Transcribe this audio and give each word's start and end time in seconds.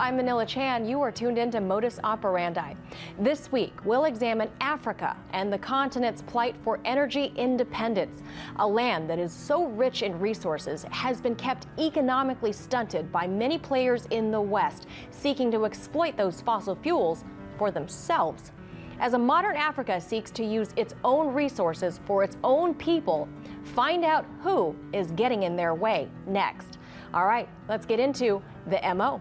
I'm 0.00 0.16
Manila 0.16 0.46
Chan. 0.46 0.88
You 0.88 1.02
are 1.02 1.12
tuned 1.12 1.36
in 1.36 1.50
to 1.50 1.60
Modus 1.60 2.00
Operandi. 2.02 2.74
This 3.18 3.52
week, 3.52 3.74
we'll 3.84 4.06
examine 4.06 4.50
Africa 4.62 5.14
and 5.34 5.52
the 5.52 5.58
continent's 5.58 6.22
plight 6.22 6.56
for 6.64 6.80
energy 6.86 7.34
independence. 7.36 8.22
A 8.60 8.66
land 8.66 9.10
that 9.10 9.18
is 9.18 9.30
so 9.30 9.66
rich 9.66 10.00
in 10.00 10.18
resources 10.18 10.84
has 10.84 11.20
been 11.20 11.34
kept 11.34 11.66
economically 11.78 12.50
stunted 12.50 13.12
by 13.12 13.26
many 13.26 13.58
players 13.58 14.06
in 14.06 14.30
the 14.30 14.40
West 14.40 14.86
seeking 15.10 15.50
to 15.50 15.66
exploit 15.66 16.16
those 16.16 16.40
fossil 16.40 16.76
fuels 16.76 17.22
for 17.58 17.70
themselves. 17.70 18.52
As 19.00 19.12
a 19.12 19.18
modern 19.18 19.56
Africa 19.56 20.00
seeks 20.00 20.30
to 20.30 20.42
use 20.42 20.70
its 20.76 20.94
own 21.04 21.34
resources 21.34 22.00
for 22.06 22.24
its 22.24 22.38
own 22.42 22.72
people, 22.72 23.28
find 23.74 24.06
out 24.06 24.24
who 24.40 24.74
is 24.94 25.10
getting 25.10 25.42
in 25.42 25.56
their 25.56 25.74
way 25.74 26.08
next. 26.26 26.78
All 27.12 27.26
right, 27.26 27.50
let's 27.68 27.84
get 27.84 28.00
into 28.00 28.40
the 28.66 28.80
MO. 28.94 29.20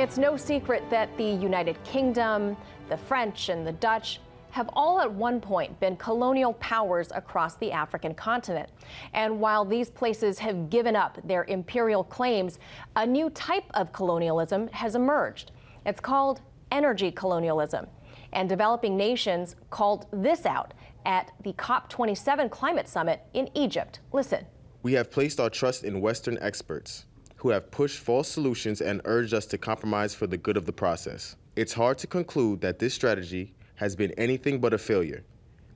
It's 0.00 0.16
no 0.16 0.34
secret 0.34 0.82
that 0.88 1.14
the 1.18 1.22
United 1.22 1.76
Kingdom, 1.84 2.56
the 2.88 2.96
French, 2.96 3.50
and 3.50 3.66
the 3.66 3.72
Dutch 3.72 4.18
have 4.48 4.70
all 4.72 4.98
at 4.98 5.12
one 5.12 5.42
point 5.42 5.78
been 5.78 5.94
colonial 5.94 6.54
powers 6.54 7.12
across 7.14 7.56
the 7.56 7.70
African 7.70 8.14
continent. 8.14 8.70
And 9.12 9.38
while 9.38 9.62
these 9.62 9.90
places 9.90 10.38
have 10.38 10.70
given 10.70 10.96
up 10.96 11.18
their 11.24 11.44
imperial 11.44 12.02
claims, 12.02 12.58
a 12.96 13.06
new 13.06 13.28
type 13.28 13.66
of 13.74 13.92
colonialism 13.92 14.68
has 14.68 14.94
emerged. 14.94 15.52
It's 15.84 16.00
called 16.00 16.40
energy 16.72 17.10
colonialism 17.10 17.86
and 18.32 18.48
developing 18.48 18.96
nations 18.96 19.54
called 19.68 20.06
this 20.14 20.46
out 20.46 20.72
at 21.04 21.30
the 21.44 21.52
COP27 21.52 22.50
climate 22.50 22.88
summit 22.88 23.20
in 23.34 23.50
Egypt. 23.54 24.00
Listen. 24.14 24.46
We 24.82 24.94
have 24.94 25.10
placed 25.10 25.38
our 25.40 25.50
trust 25.50 25.84
in 25.84 26.00
Western 26.00 26.38
experts 26.40 27.04
who 27.40 27.48
have 27.48 27.70
pushed 27.70 27.98
false 27.98 28.28
solutions 28.28 28.82
and 28.82 29.00
urged 29.06 29.32
us 29.32 29.46
to 29.46 29.56
compromise 29.56 30.14
for 30.14 30.26
the 30.26 30.36
good 30.36 30.58
of 30.58 30.66
the 30.66 30.72
process. 30.72 31.36
It's 31.56 31.72
hard 31.72 31.96
to 31.98 32.06
conclude 32.06 32.60
that 32.60 32.78
this 32.78 32.92
strategy 32.92 33.54
has 33.76 33.96
been 33.96 34.10
anything 34.12 34.60
but 34.60 34.74
a 34.74 34.78
failure. 34.78 35.24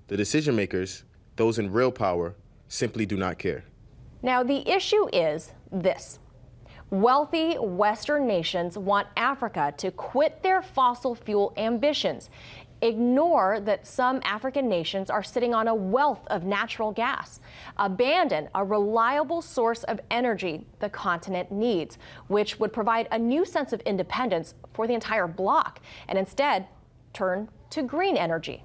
The 0.09 0.17
decision 0.19 0.55
makers, 0.57 1.05
those 1.37 1.59
in 1.59 1.73
real 1.73 1.91
power, 1.91 2.35
simply 2.69 3.07
do 3.07 3.17
not 3.17 3.39
care. 3.39 3.65
Now, 4.23 4.42
the 4.42 4.69
issue 4.69 5.09
is 5.11 5.53
this 5.73 6.19
Wealthy 6.91 7.55
Western 7.55 8.27
nations 8.27 8.77
want 8.77 9.09
Africa 9.17 9.73
to 9.79 9.91
quit 9.91 10.42
their 10.42 10.61
fossil 10.61 11.15
fuel 11.15 11.55
ambitions. 11.57 12.29
Ignore 12.85 13.61
that 13.61 13.87
some 13.87 14.21
African 14.25 14.69
nations 14.69 15.09
are 15.09 15.23
sitting 15.23 15.55
on 15.55 15.69
a 15.69 15.75
wealth 15.75 16.21
of 16.27 16.45
natural 16.45 16.93
gas. 16.93 17.41
Abandon 17.79 18.51
a 18.55 18.63
reliable 18.63 19.41
source 19.41 19.85
of 19.85 20.01
energy 20.11 20.67
the 20.81 20.91
continent 20.91 21.51
needs, 21.51 21.97
which 22.27 22.61
would 22.61 22.75
provide 22.75 23.09
a 23.11 23.19
new 23.19 23.47
sense 23.47 23.73
of 23.73 23.81
independence 23.81 24.55
for 24.75 24.87
the 24.87 24.93
entire 24.93 25.27
bloc, 25.27 25.81
and 26.09 26.19
instead 26.19 26.67
turn 27.15 27.49
to 27.71 27.83
green 27.83 28.19
energy. 28.19 28.63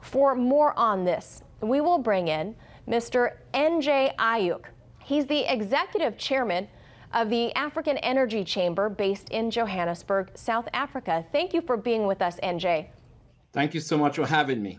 For 0.00 0.34
more 0.34 0.76
on 0.76 1.04
this, 1.04 1.44
we 1.60 1.80
will 1.80 1.98
bring 1.98 2.26
in 2.26 2.56
Mr. 2.88 3.34
NJ 3.54 4.16
Ayuk. 4.16 4.64
He's 4.98 5.26
the 5.26 5.44
executive 5.52 6.18
chairman 6.18 6.66
of 7.16 7.30
the 7.30 7.50
African 7.54 7.96
Energy 7.98 8.44
Chamber 8.44 8.90
based 8.90 9.30
in 9.30 9.50
Johannesburg, 9.50 10.30
South 10.34 10.68
Africa. 10.74 11.24
Thank 11.32 11.54
you 11.54 11.62
for 11.62 11.78
being 11.78 12.06
with 12.06 12.20
us, 12.20 12.38
NJ. 12.42 12.88
Thank 13.54 13.72
you 13.72 13.80
so 13.80 13.96
much 13.96 14.16
for 14.16 14.26
having 14.26 14.62
me. 14.62 14.78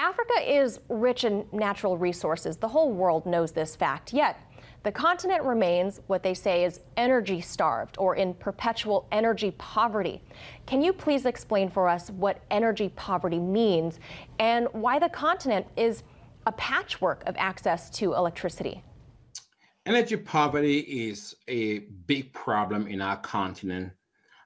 Africa 0.00 0.34
is 0.44 0.80
rich 0.88 1.22
in 1.22 1.46
natural 1.52 1.96
resources. 1.96 2.56
The 2.56 2.66
whole 2.66 2.92
world 2.92 3.24
knows 3.24 3.52
this 3.52 3.76
fact. 3.76 4.12
Yet, 4.12 4.36
the 4.82 4.90
continent 4.90 5.44
remains 5.44 6.00
what 6.08 6.24
they 6.24 6.34
say 6.34 6.64
is 6.64 6.80
energy 6.96 7.40
starved 7.40 7.96
or 8.00 8.16
in 8.16 8.34
perpetual 8.34 9.06
energy 9.12 9.52
poverty. 9.52 10.20
Can 10.66 10.82
you 10.82 10.92
please 10.92 11.24
explain 11.24 11.70
for 11.70 11.88
us 11.88 12.10
what 12.10 12.42
energy 12.50 12.88
poverty 12.96 13.38
means 13.38 14.00
and 14.40 14.66
why 14.72 14.98
the 14.98 15.08
continent 15.08 15.66
is 15.76 16.02
a 16.48 16.52
patchwork 16.52 17.22
of 17.26 17.36
access 17.38 17.88
to 17.90 18.14
electricity? 18.14 18.82
Energy 19.86 20.16
poverty 20.16 20.78
is 20.78 21.36
a 21.46 21.80
big 22.06 22.32
problem 22.32 22.86
in 22.86 23.02
our 23.02 23.18
continent. 23.18 23.92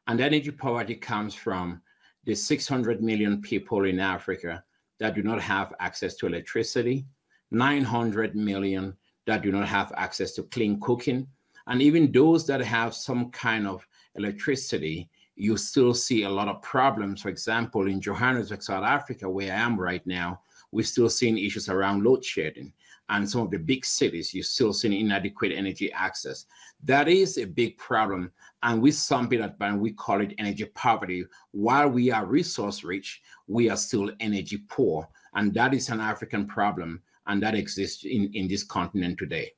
And 0.08 0.20
energy 0.20 0.50
poverty 0.50 0.96
comes 0.96 1.32
from 1.32 1.80
the 2.24 2.34
600 2.34 3.00
million 3.00 3.40
people 3.40 3.84
in 3.84 4.00
Africa 4.00 4.64
that 4.98 5.14
do 5.14 5.22
not 5.22 5.40
have 5.40 5.72
access 5.78 6.16
to 6.16 6.26
electricity, 6.26 7.06
900 7.52 8.34
million 8.34 8.96
that 9.26 9.42
do 9.42 9.52
not 9.52 9.68
have 9.68 9.92
access 9.96 10.32
to 10.32 10.42
clean 10.42 10.80
cooking, 10.80 11.28
and 11.68 11.80
even 11.82 12.10
those 12.10 12.44
that 12.48 12.60
have 12.60 12.92
some 12.92 13.30
kind 13.30 13.68
of 13.68 13.86
electricity, 14.16 15.08
you 15.36 15.56
still 15.56 15.94
see 15.94 16.24
a 16.24 16.30
lot 16.30 16.48
of 16.48 16.60
problems. 16.62 17.22
For 17.22 17.28
example, 17.28 17.86
in 17.86 18.00
Johannesburg, 18.00 18.60
South 18.60 18.84
Africa, 18.84 19.30
where 19.30 19.52
I 19.52 19.56
am 19.56 19.78
right 19.78 20.04
now, 20.04 20.40
we're 20.72 20.84
still 20.84 21.08
seeing 21.08 21.38
issues 21.38 21.68
around 21.68 22.02
load 22.02 22.24
shedding 22.24 22.72
and 23.08 23.28
some 23.28 23.42
of 23.42 23.50
the 23.50 23.58
big 23.58 23.84
cities, 23.84 24.34
you're 24.34 24.44
still 24.44 24.72
seeing 24.72 24.92
inadequate 24.92 25.52
energy 25.52 25.90
access. 25.92 26.44
That 26.84 27.08
is 27.08 27.38
a 27.38 27.44
big 27.44 27.78
problem. 27.78 28.32
And 28.62 28.82
we 28.82 28.90
it 28.90 29.40
up 29.40 29.56
and 29.60 29.80
we 29.80 29.92
call 29.92 30.20
it 30.20 30.34
energy 30.38 30.66
poverty. 30.66 31.24
While 31.52 31.88
we 31.88 32.10
are 32.10 32.26
resource 32.26 32.84
rich, 32.84 33.22
we 33.46 33.70
are 33.70 33.76
still 33.76 34.10
energy 34.20 34.58
poor. 34.68 35.08
And 35.34 35.54
that 35.54 35.72
is 35.74 35.88
an 35.88 36.00
African 36.00 36.46
problem. 36.46 37.02
And 37.26 37.42
that 37.42 37.54
exists 37.54 38.04
in, 38.04 38.30
in 38.34 38.48
this 38.48 38.64
continent 38.64 39.18
today. 39.18 39.52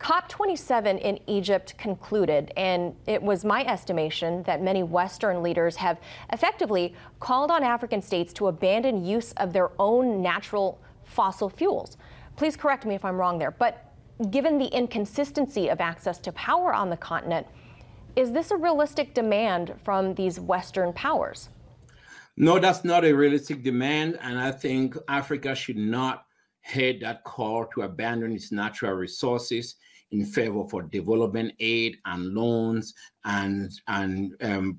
COP27 0.00 1.00
in 1.00 1.18
Egypt 1.26 1.76
concluded, 1.76 2.52
and 2.56 2.94
it 3.06 3.20
was 3.20 3.44
my 3.44 3.64
estimation 3.64 4.44
that 4.44 4.62
many 4.62 4.84
Western 4.84 5.42
leaders 5.42 5.74
have 5.74 5.98
effectively 6.32 6.94
called 7.18 7.50
on 7.50 7.64
African 7.64 8.00
states 8.00 8.32
to 8.34 8.46
abandon 8.46 9.04
use 9.04 9.32
of 9.38 9.52
their 9.52 9.70
own 9.80 10.22
natural 10.22 10.80
fossil 11.04 11.50
fuels. 11.50 11.96
Please 12.38 12.54
correct 12.54 12.86
me 12.86 12.94
if 12.94 13.04
I'm 13.04 13.16
wrong 13.16 13.36
there, 13.36 13.50
but 13.50 13.92
given 14.30 14.58
the 14.58 14.66
inconsistency 14.66 15.66
of 15.70 15.80
access 15.80 16.20
to 16.20 16.30
power 16.30 16.72
on 16.72 16.88
the 16.88 16.96
continent, 16.96 17.48
is 18.14 18.30
this 18.30 18.52
a 18.52 18.56
realistic 18.56 19.12
demand 19.12 19.74
from 19.82 20.14
these 20.14 20.38
Western 20.38 20.92
powers? 20.92 21.48
No, 22.36 22.60
that's 22.60 22.84
not 22.84 23.04
a 23.04 23.12
realistic 23.12 23.64
demand. 23.64 24.20
And 24.22 24.38
I 24.38 24.52
think 24.52 24.96
Africa 25.08 25.52
should 25.56 25.78
not 25.78 26.26
heed 26.62 27.00
that 27.00 27.24
call 27.24 27.66
to 27.74 27.82
abandon 27.82 28.30
its 28.30 28.52
natural 28.52 28.92
resources 28.92 29.74
in 30.12 30.24
favor 30.24 30.62
for 30.70 30.82
development 30.82 31.54
aid 31.58 31.96
and 32.04 32.34
loans 32.34 32.94
and, 33.24 33.68
and 33.88 34.32
um, 34.42 34.78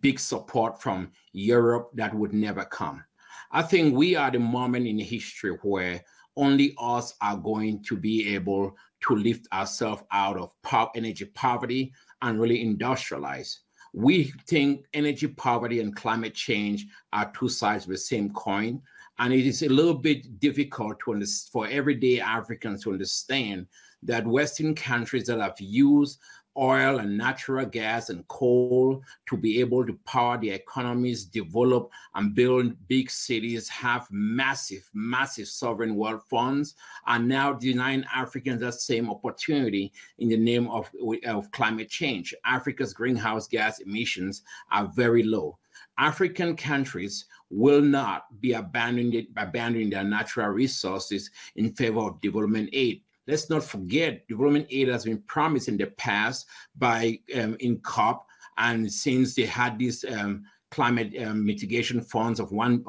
big 0.00 0.18
support 0.18 0.82
from 0.82 1.12
Europe 1.32 1.90
that 1.94 2.12
would 2.12 2.32
never 2.32 2.64
come. 2.64 3.04
I 3.52 3.62
think 3.62 3.94
we 3.94 4.16
are 4.16 4.32
the 4.32 4.40
moment 4.40 4.88
in 4.88 4.98
history 4.98 5.56
where 5.62 6.02
only 6.36 6.74
us 6.78 7.14
are 7.20 7.36
going 7.36 7.82
to 7.84 7.96
be 7.96 8.34
able 8.34 8.74
to 9.06 9.16
lift 9.16 9.46
ourselves 9.52 10.02
out 10.12 10.36
of 10.36 10.52
energy 10.94 11.24
poverty 11.24 11.92
and 12.22 12.40
really 12.40 12.64
industrialize. 12.64 13.56
We 13.92 14.32
think 14.46 14.84
energy 14.92 15.26
poverty 15.26 15.80
and 15.80 15.96
climate 15.96 16.34
change 16.34 16.86
are 17.12 17.32
two 17.34 17.48
sides 17.48 17.84
of 17.84 17.90
the 17.90 17.98
same 17.98 18.30
coin. 18.30 18.82
And 19.18 19.32
it 19.32 19.46
is 19.46 19.62
a 19.62 19.68
little 19.68 19.94
bit 19.94 20.38
difficult 20.38 21.00
to 21.00 21.24
for 21.50 21.66
everyday 21.66 22.20
Africans 22.20 22.82
to 22.84 22.92
understand 22.92 23.66
that 24.02 24.26
Western 24.26 24.74
countries 24.74 25.26
that 25.26 25.40
have 25.40 25.58
used 25.58 26.18
oil 26.58 26.98
and 26.98 27.16
natural 27.16 27.66
gas 27.66 28.10
and 28.10 28.26
coal 28.28 29.02
to 29.28 29.36
be 29.36 29.60
able 29.60 29.86
to 29.86 29.94
power 30.06 30.38
the 30.38 30.50
economies, 30.50 31.24
develop 31.24 31.90
and 32.14 32.34
build 32.34 32.74
big 32.88 33.10
cities, 33.10 33.68
have 33.68 34.06
massive, 34.10 34.88
massive 34.94 35.48
sovereign 35.48 35.96
wealth 35.96 36.24
funds, 36.28 36.74
are 37.06 37.18
now 37.18 37.52
denying 37.52 38.04
Africans 38.14 38.60
that 38.60 38.74
same 38.74 39.10
opportunity 39.10 39.92
in 40.18 40.28
the 40.28 40.36
name 40.36 40.68
of, 40.68 40.90
of 41.26 41.50
climate 41.50 41.88
change. 41.88 42.34
Africa's 42.44 42.92
greenhouse 42.92 43.46
gas 43.46 43.80
emissions 43.80 44.42
are 44.70 44.90
very 44.94 45.22
low. 45.22 45.58
African 45.98 46.56
countries 46.56 47.26
will 47.50 47.80
not 47.80 48.24
be 48.40 48.52
abandoning, 48.52 49.26
abandoning 49.36 49.90
their 49.90 50.04
natural 50.04 50.48
resources 50.48 51.30
in 51.56 51.72
favor 51.74 52.00
of 52.00 52.20
development 52.20 52.68
aid 52.72 53.02
let's 53.26 53.50
not 53.50 53.64
forget 53.64 54.26
development 54.28 54.66
aid 54.70 54.88
has 54.88 55.04
been 55.04 55.22
promised 55.22 55.68
in 55.68 55.76
the 55.76 55.86
past 55.86 56.46
by 56.76 57.18
um, 57.34 57.56
in 57.60 57.78
COP, 57.78 58.26
and 58.58 58.90
since 58.90 59.34
they 59.34 59.46
had 59.46 59.78
these 59.78 60.04
um, 60.04 60.44
climate 60.70 61.12
um, 61.24 61.44
mitigation 61.44 62.00
funds 62.00 62.40
of 62.40 62.52
one 62.52 62.84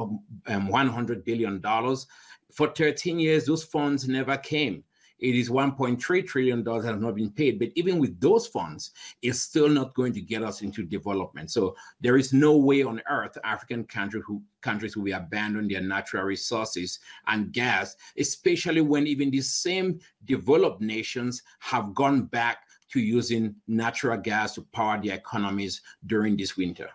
um, 0.47 0.67
100 0.67 1.23
billion 1.23 1.59
dollars 1.59 2.07
for 2.53 2.67
13 2.67 3.19
years, 3.19 3.45
those 3.45 3.63
funds 3.63 4.07
never 4.07 4.37
came. 4.37 4.83
It 5.19 5.35
is 5.35 5.49
1.3 5.49 6.27
trillion 6.27 6.63
dollars 6.63 6.83
that 6.83 6.91
have 6.91 7.01
not 7.01 7.15
been 7.15 7.31
paid. 7.31 7.59
But 7.59 7.69
even 7.75 7.99
with 7.99 8.19
those 8.19 8.47
funds, 8.47 8.91
it's 9.21 9.41
still 9.41 9.69
not 9.69 9.95
going 9.95 10.13
to 10.13 10.21
get 10.21 10.43
us 10.43 10.61
into 10.61 10.83
development. 10.83 11.51
So 11.51 11.75
there 11.99 12.17
is 12.17 12.33
no 12.33 12.55
way 12.55 12.83
on 12.83 13.01
earth 13.09 13.37
African 13.43 13.83
countries 13.85 14.23
who 14.25 14.41
countries 14.61 14.97
will 14.97 15.13
abandon 15.15 15.67
their 15.67 15.81
natural 15.81 16.23
resources 16.23 16.99
and 17.27 17.51
gas, 17.51 17.95
especially 18.17 18.81
when 18.81 19.07
even 19.07 19.31
the 19.31 19.41
same 19.41 19.99
developed 20.25 20.81
nations 20.81 21.43
have 21.59 21.93
gone 21.93 22.23
back 22.23 22.59
to 22.89 22.99
using 22.99 23.55
natural 23.67 24.17
gas 24.17 24.55
to 24.55 24.61
power 24.61 24.99
their 25.01 25.15
economies 25.15 25.81
during 26.05 26.37
this 26.37 26.55
winter. 26.55 26.89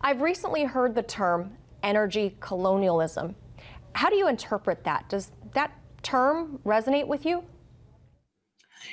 I've 0.00 0.20
recently 0.20 0.64
heard 0.64 0.94
the 0.94 1.02
term 1.02 1.56
energy 1.82 2.36
colonialism. 2.40 3.34
How 3.94 4.08
do 4.08 4.16
you 4.16 4.28
interpret 4.28 4.84
that? 4.84 5.08
Does 5.08 5.32
that 5.54 5.72
term 6.02 6.58
resonate 6.64 7.06
with 7.06 7.24
you? 7.26 7.44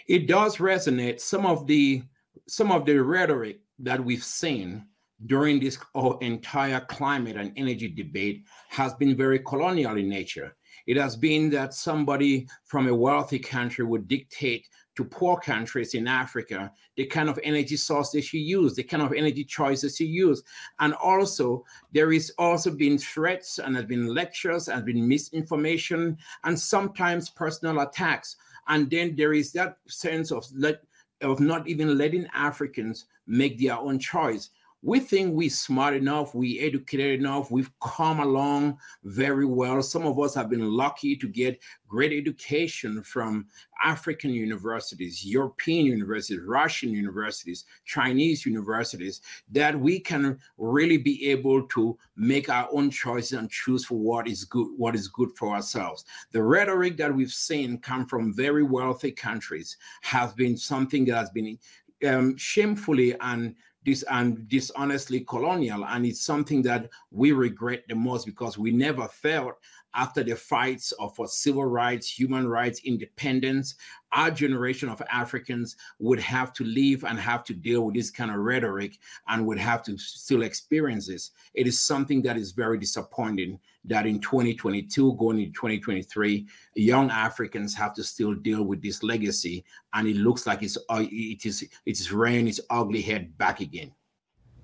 It 0.07 0.27
does 0.27 0.57
resonate. 0.57 1.19
Some 1.19 1.45
of 1.45 1.67
the 1.67 2.03
some 2.47 2.71
of 2.71 2.85
the 2.85 2.97
rhetoric 2.97 3.59
that 3.79 4.03
we've 4.03 4.23
seen 4.23 4.85
during 5.25 5.59
this 5.59 5.77
entire 6.21 6.79
climate 6.81 7.35
and 7.35 7.51
energy 7.55 7.87
debate 7.87 8.43
has 8.69 8.93
been 8.93 9.15
very 9.15 9.39
colonial 9.39 9.97
in 9.97 10.07
nature. 10.07 10.55
It 10.85 10.95
has 10.97 11.15
been 11.15 11.49
that 11.49 11.73
somebody 11.73 12.47
from 12.65 12.87
a 12.87 12.95
wealthy 12.95 13.39
country 13.39 13.83
would 13.83 14.07
dictate 14.07 14.67
to 14.97 15.05
poor 15.05 15.37
countries 15.37 15.93
in 15.93 16.07
Africa 16.07 16.71
the 16.95 17.05
kind 17.05 17.29
of 17.29 17.39
energy 17.43 17.77
source 17.77 18.09
they 18.09 18.21
should 18.21 18.39
use, 18.39 18.73
the 18.73 18.83
kind 18.83 19.03
of 19.03 19.13
energy 19.13 19.43
choices 19.43 19.99
you 19.99 20.07
use. 20.07 20.43
And 20.79 20.95
also, 20.95 21.63
there 21.93 22.11
is 22.11 22.33
also 22.39 22.71
been 22.71 22.97
threats 22.97 23.59
and 23.59 23.75
has 23.75 23.85
been 23.85 24.07
lectures 24.07 24.67
and 24.67 24.83
been 24.83 25.07
misinformation 25.07 26.17
and 26.43 26.59
sometimes 26.59 27.29
personal 27.29 27.79
attacks. 27.81 28.35
And 28.67 28.89
then 28.89 29.15
there 29.15 29.33
is 29.33 29.53
that 29.53 29.77
sense 29.87 30.31
of 30.31 30.45
let, 30.53 30.81
of 31.21 31.39
not 31.39 31.67
even 31.67 31.97
letting 31.97 32.27
Africans 32.33 33.05
make 33.27 33.59
their 33.59 33.77
own 33.77 33.99
choice 33.99 34.49
we 34.83 34.99
think 34.99 35.33
we're 35.33 35.49
smart 35.49 35.95
enough, 35.95 36.35
we 36.35 36.59
educated 36.59 37.19
enough, 37.19 37.49
we've 37.49 37.71
come 37.79 38.19
along 38.19 38.77
very 39.03 39.45
well. 39.45 39.81
Some 39.81 40.05
of 40.05 40.19
us 40.19 40.35
have 40.35 40.49
been 40.49 40.69
lucky 40.71 41.15
to 41.15 41.27
get 41.27 41.59
great 41.87 42.13
education 42.13 43.01
from 43.01 43.47
African 43.83 44.31
universities, 44.31 45.25
European 45.25 45.85
universities, 45.85 46.41
Russian 46.45 46.91
universities, 46.91 47.65
Chinese 47.85 48.45
universities, 48.45 49.21
that 49.51 49.79
we 49.79 49.99
can 49.99 50.37
really 50.57 50.97
be 50.97 51.27
able 51.31 51.63
to 51.69 51.97
make 52.15 52.49
our 52.49 52.69
own 52.71 52.91
choices 52.91 53.37
and 53.37 53.49
choose 53.49 53.83
for 53.83 53.97
what 53.97 54.27
is 54.27 54.45
good, 54.45 54.67
what 54.77 54.95
is 54.95 55.07
good 55.07 55.29
for 55.35 55.55
ourselves. 55.55 56.05
The 56.31 56.43
rhetoric 56.43 56.97
that 56.97 57.13
we've 57.13 57.31
seen 57.31 57.79
come 57.79 58.05
from 58.05 58.33
very 58.33 58.63
wealthy 58.63 59.11
countries 59.11 59.77
has 60.01 60.33
been 60.33 60.55
something 60.55 61.05
that 61.05 61.15
has 61.15 61.29
been 61.31 61.57
um, 62.05 62.37
shamefully 62.37 63.15
and 63.21 63.55
this 63.87 64.03
and 64.11 64.47
dishonestly 64.49 65.21
colonial 65.21 65.85
and 65.85 66.05
it's 66.05 66.21
something 66.21 66.61
that 66.61 66.89
we 67.09 67.31
regret 67.31 67.83
the 67.87 67.95
most 67.95 68.25
because 68.25 68.57
we 68.57 68.69
never 68.69 69.07
felt 69.07 69.55
after 69.95 70.23
the 70.23 70.35
fights 70.35 70.91
of 70.93 71.15
for 71.15 71.27
civil 71.27 71.63
rights 71.63 72.09
human 72.09 72.47
rights 72.47 72.81
independence 72.83 73.75
our 74.11 74.29
generation 74.29 74.89
of 74.89 75.01
africans 75.09 75.77
would 75.99 76.19
have 76.19 76.51
to 76.51 76.65
live 76.65 77.05
and 77.05 77.17
have 77.17 77.45
to 77.45 77.53
deal 77.53 77.85
with 77.85 77.95
this 77.95 78.11
kind 78.11 78.29
of 78.29 78.37
rhetoric 78.37 78.97
and 79.29 79.45
would 79.45 79.57
have 79.57 79.83
to 79.83 79.97
still 79.97 80.41
experience 80.43 81.07
this. 81.07 81.31
It 81.53 81.67
is 81.67 81.81
something 81.81 82.21
that 82.23 82.37
is 82.37 82.51
very 82.51 82.77
disappointing 82.77 83.59
that 83.87 84.05
in 84.05 84.19
2022 84.19 85.13
going 85.15 85.39
into 85.39 85.51
2023 85.53 86.47
young 86.75 87.09
africans 87.09 87.73
have 87.73 87.93
to 87.93 88.03
still 88.03 88.33
deal 88.33 88.63
with 88.63 88.81
this 88.81 89.01
legacy 89.03 89.63
and 89.93 90.07
it 90.07 90.17
looks 90.17 90.45
like 90.45 90.61
it's 90.61 90.77
uh, 90.89 91.03
it 91.09 91.45
is 91.45 91.67
it's 91.85 92.11
rearing 92.11 92.47
its 92.47 92.59
ugly 92.69 93.01
head 93.01 93.37
back 93.37 93.59
again. 93.61 93.91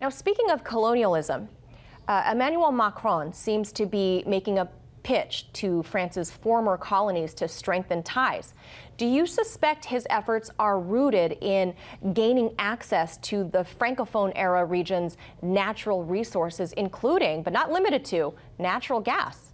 Now 0.01 0.09
speaking 0.09 0.49
of 0.51 0.63
colonialism 0.63 1.49
uh, 2.07 2.29
emmanuel 2.31 2.71
macron 2.71 3.33
seems 3.33 3.71
to 3.71 3.85
be 3.85 4.23
making 4.27 4.59
a 4.59 4.69
pitch 5.03 5.51
to 5.53 5.83
France's 5.83 6.31
former 6.31 6.77
colonies 6.77 7.33
to 7.35 7.47
strengthen 7.47 8.03
ties. 8.03 8.53
Do 8.97 9.05
you 9.05 9.25
suspect 9.25 9.85
his 9.85 10.07
efforts 10.09 10.49
are 10.59 10.79
rooted 10.79 11.37
in 11.41 11.73
gaining 12.13 12.53
access 12.59 13.17
to 13.17 13.43
the 13.43 13.65
Francophone 13.79 14.31
era 14.35 14.65
region's 14.65 15.17
natural 15.41 16.03
resources, 16.03 16.73
including, 16.73 17.43
but 17.43 17.53
not 17.53 17.71
limited 17.71 18.05
to, 18.05 18.33
natural 18.59 18.99
gas? 18.99 19.53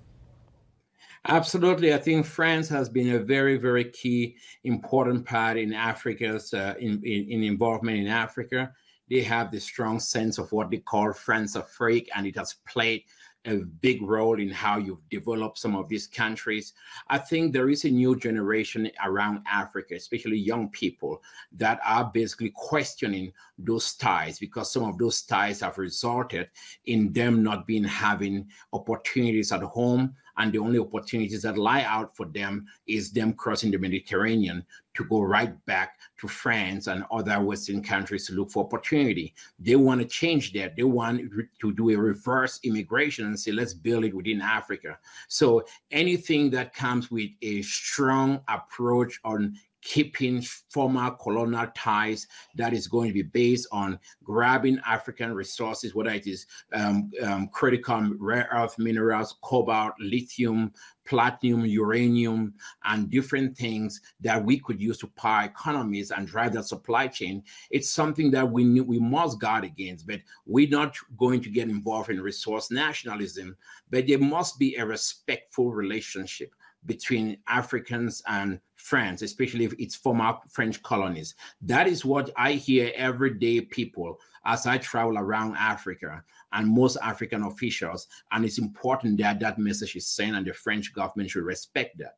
Absolutely. 1.27 1.93
I 1.93 1.97
think 1.97 2.25
France 2.25 2.69
has 2.69 2.89
been 2.89 3.15
a 3.15 3.19
very, 3.19 3.57
very 3.57 3.85
key, 3.85 4.37
important 4.63 5.25
part 5.25 5.57
in 5.57 5.73
Africa's 5.73 6.53
uh, 6.53 6.75
in, 6.79 7.01
in, 7.03 7.29
in, 7.29 7.43
involvement 7.43 7.97
in 7.99 8.07
Africa. 8.07 8.71
They 9.09 9.21
have 9.21 9.51
the 9.51 9.59
strong 9.59 9.99
sense 9.99 10.37
of 10.37 10.51
what 10.51 10.69
they 10.69 10.77
call 10.77 11.09
Françafrique, 11.09 12.07
and 12.15 12.25
it 12.25 12.37
has 12.37 12.55
played 12.67 13.03
a 13.45 13.57
big 13.81 14.01
role 14.01 14.39
in 14.39 14.49
how 14.49 14.77
you've 14.77 15.07
developed 15.09 15.57
some 15.57 15.75
of 15.75 15.87
these 15.87 16.07
countries. 16.07 16.73
I 17.07 17.17
think 17.17 17.53
there 17.53 17.69
is 17.69 17.85
a 17.85 17.89
new 17.89 18.17
generation 18.17 18.91
around 19.03 19.43
Africa, 19.49 19.95
especially 19.95 20.37
young 20.37 20.69
people, 20.69 21.21
that 21.53 21.79
are 21.85 22.11
basically 22.13 22.51
questioning 22.53 23.31
those 23.57 23.93
ties 23.95 24.39
because 24.39 24.71
some 24.71 24.83
of 24.83 24.97
those 24.97 25.21
ties 25.21 25.61
have 25.61 25.77
resulted 25.77 26.49
in 26.85 27.13
them 27.13 27.41
not 27.41 27.65
being 27.65 27.83
having 27.83 28.47
opportunities 28.73 29.51
at 29.51 29.61
home 29.61 30.15
and 30.39 30.53
the 30.53 30.57
only 30.57 30.79
opportunities 30.79 31.43
that 31.43 31.57
lie 31.57 31.83
out 31.83 32.15
for 32.15 32.25
them 32.25 32.65
is 32.87 33.11
them 33.11 33.33
crossing 33.33 33.71
the 33.71 33.77
Mediterranean 33.77 34.65
to 34.95 35.03
go 35.05 35.21
right 35.21 35.53
back 35.65 35.99
to 36.19 36.27
France 36.27 36.87
and 36.87 37.05
other 37.11 37.39
Western 37.41 37.83
countries 37.83 38.25
to 38.27 38.33
look 38.33 38.49
for 38.49 38.65
opportunity. 38.65 39.33
They 39.59 39.75
want 39.75 40.01
to 40.01 40.07
change 40.07 40.53
that. 40.53 40.75
They 40.75 40.83
want 40.83 41.21
to 41.61 41.73
do 41.73 41.89
a 41.91 41.97
reverse 41.97 42.59
immigration 42.63 43.25
and 43.25 43.39
say, 43.39 43.51
let's 43.51 43.73
build 43.73 44.05
it 44.05 44.15
within 44.15 44.41
Africa. 44.41 44.97
So 45.27 45.63
anything 45.91 46.49
that 46.51 46.73
comes 46.73 47.11
with 47.11 47.29
a 47.41 47.61
strong 47.61 48.41
approach 48.47 49.19
on 49.23 49.55
keeping 49.81 50.41
former 50.69 51.11
colonial 51.11 51.67
ties 51.75 52.27
that 52.55 52.73
is 52.73 52.87
going 52.87 53.09
to 53.09 53.13
be 53.13 53.21
based 53.21 53.67
on 53.71 53.99
grabbing 54.23 54.79
African 54.85 55.33
resources, 55.33 55.95
whether 55.95 56.11
it 56.11 56.27
is 56.27 56.45
um, 56.73 57.11
um, 57.23 57.47
critical 57.47 58.11
rare 58.17 58.49
earth 58.51 58.77
minerals, 58.77 59.35
cobalt, 59.41 59.93
lithium, 59.99 60.71
platinum, 61.05 61.65
uranium, 61.65 62.53
and 62.85 63.09
different 63.09 63.57
things 63.57 63.99
that 64.21 64.43
we 64.43 64.59
could 64.59 64.79
use 64.79 64.97
to 64.99 65.07
power 65.07 65.45
economies 65.45 66.11
and 66.11 66.27
drive 66.27 66.53
that 66.53 66.65
supply 66.65 67.07
chain. 67.07 67.41
It's 67.71 67.89
something 67.89 68.29
that 68.31 68.49
we 68.49 68.81
we 68.81 68.99
must 68.99 69.39
guard 69.39 69.63
against, 69.63 70.05
but 70.05 70.19
we're 70.45 70.69
not 70.69 70.95
going 71.17 71.41
to 71.41 71.49
get 71.49 71.69
involved 71.69 72.09
in 72.09 72.21
resource 72.21 72.69
nationalism. 72.69 73.57
But 73.89 74.07
there 74.07 74.19
must 74.19 74.59
be 74.59 74.75
a 74.75 74.85
respectful 74.85 75.71
relationship 75.71 76.53
between 76.85 77.37
Africans 77.47 78.21
and 78.27 78.59
France, 78.75 79.21
especially 79.21 79.65
if 79.65 79.73
it's 79.77 79.95
former 79.95 80.35
French 80.49 80.81
colonies. 80.83 81.35
That 81.61 81.87
is 81.87 82.05
what 82.05 82.31
I 82.37 82.53
hear 82.53 82.91
everyday 82.95 83.61
people 83.61 84.19
as 84.45 84.65
I 84.65 84.77
travel 84.77 85.17
around 85.17 85.55
Africa 85.57 86.23
and 86.53 86.67
most 86.67 86.97
African 87.03 87.43
officials. 87.43 88.07
And 88.31 88.45
it's 88.45 88.57
important 88.57 89.17
that 89.19 89.39
that 89.41 89.59
message 89.59 89.95
is 89.95 90.07
sent 90.07 90.35
and 90.35 90.45
the 90.45 90.53
French 90.53 90.93
government 90.93 91.29
should 91.29 91.43
respect 91.43 91.97
that. 91.99 92.15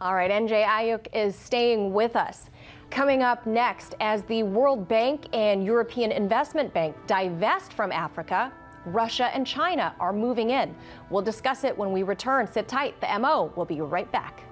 All 0.00 0.14
right, 0.14 0.30
NJ 0.30 0.64
Ayuk 0.64 1.06
is 1.14 1.34
staying 1.34 1.92
with 1.92 2.16
us. 2.16 2.50
Coming 2.90 3.22
up 3.22 3.46
next, 3.46 3.94
as 4.00 4.22
the 4.24 4.42
World 4.42 4.86
Bank 4.86 5.26
and 5.32 5.64
European 5.64 6.12
Investment 6.12 6.74
Bank 6.74 6.94
divest 7.06 7.72
from 7.72 7.90
Africa, 7.90 8.52
Russia 8.86 9.34
and 9.34 9.46
China 9.46 9.94
are 9.98 10.12
moving 10.12 10.50
in. 10.50 10.74
We'll 11.10 11.22
discuss 11.22 11.64
it 11.64 11.76
when 11.76 11.92
we 11.92 12.02
return. 12.02 12.46
Sit 12.46 12.68
tight. 12.68 13.00
The 13.00 13.18
MO 13.18 13.52
will 13.56 13.64
be 13.64 13.80
right 13.80 14.10
back. 14.12 14.42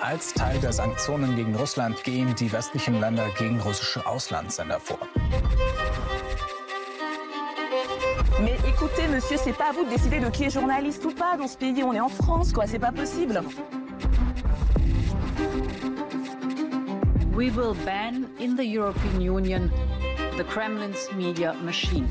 Als 0.00 0.32
Teil 0.34 0.58
der 0.60 0.72
Sanktionen 0.72 1.36
gegen 1.36 1.54
Russland 1.56 2.04
gehen 2.04 2.34
die 2.34 2.52
westlichen 2.52 3.00
Länder 3.00 3.26
gegen 3.38 3.60
russische 3.60 4.06
Auslandssender 4.06 4.78
vor. 4.78 4.98
Mais 8.40 8.56
écoutez, 8.68 9.08
monsieur, 9.08 9.38
c'est 9.38 9.54
pas 9.54 9.70
à 9.70 9.72
vous 9.72 9.84
de 9.84 9.90
décider 9.90 10.20
de 10.20 10.28
qui 10.28 10.44
est 10.44 10.50
journaliste 10.50 11.04
ou 11.04 11.10
pas 11.10 11.36
dans 11.36 11.48
ce 11.48 11.56
pays. 11.56 11.82
On 11.82 11.92
est 11.92 12.00
en 12.00 12.08
France, 12.08 12.52
quoi, 12.52 12.66
c'est 12.66 12.78
pas 12.78 12.92
possible. 12.92 13.40
We 17.34 17.50
will 17.50 17.74
ban 17.84 18.26
in 18.40 18.56
the 18.56 18.64
European 18.64 19.20
Union 19.20 19.70
the 20.36 20.44
Kremlin's 20.44 21.10
media 21.14 21.54
machine. 21.62 22.06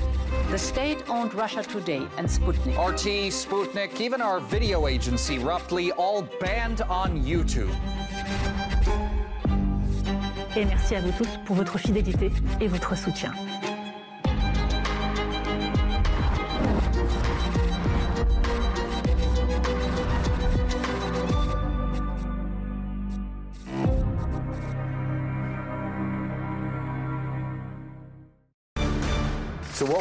The 0.50 0.58
state 0.58 1.04
owned 1.08 1.36
Russia 1.36 1.62
Today 1.62 2.02
and 2.18 2.28
Sputnik. 2.28 2.76
RT, 2.76 3.32
Sputnik, 3.32 4.02
even 4.02 4.20
our 4.20 4.40
video 4.40 4.88
agency, 4.88 5.38
Ruptly 5.38 5.92
all 5.92 6.24
banned 6.40 6.82
on 6.90 7.24
YouTube. 7.24 7.70
Et 10.58 10.66
merci 10.66 10.96
à 10.96 11.02
vous 11.02 11.12
tous 11.12 11.30
pour 11.46 11.56
votre 11.56 11.78
fidélité 11.78 12.32
et 12.60 12.68
votre 12.68 12.98
soutien. 12.98 13.32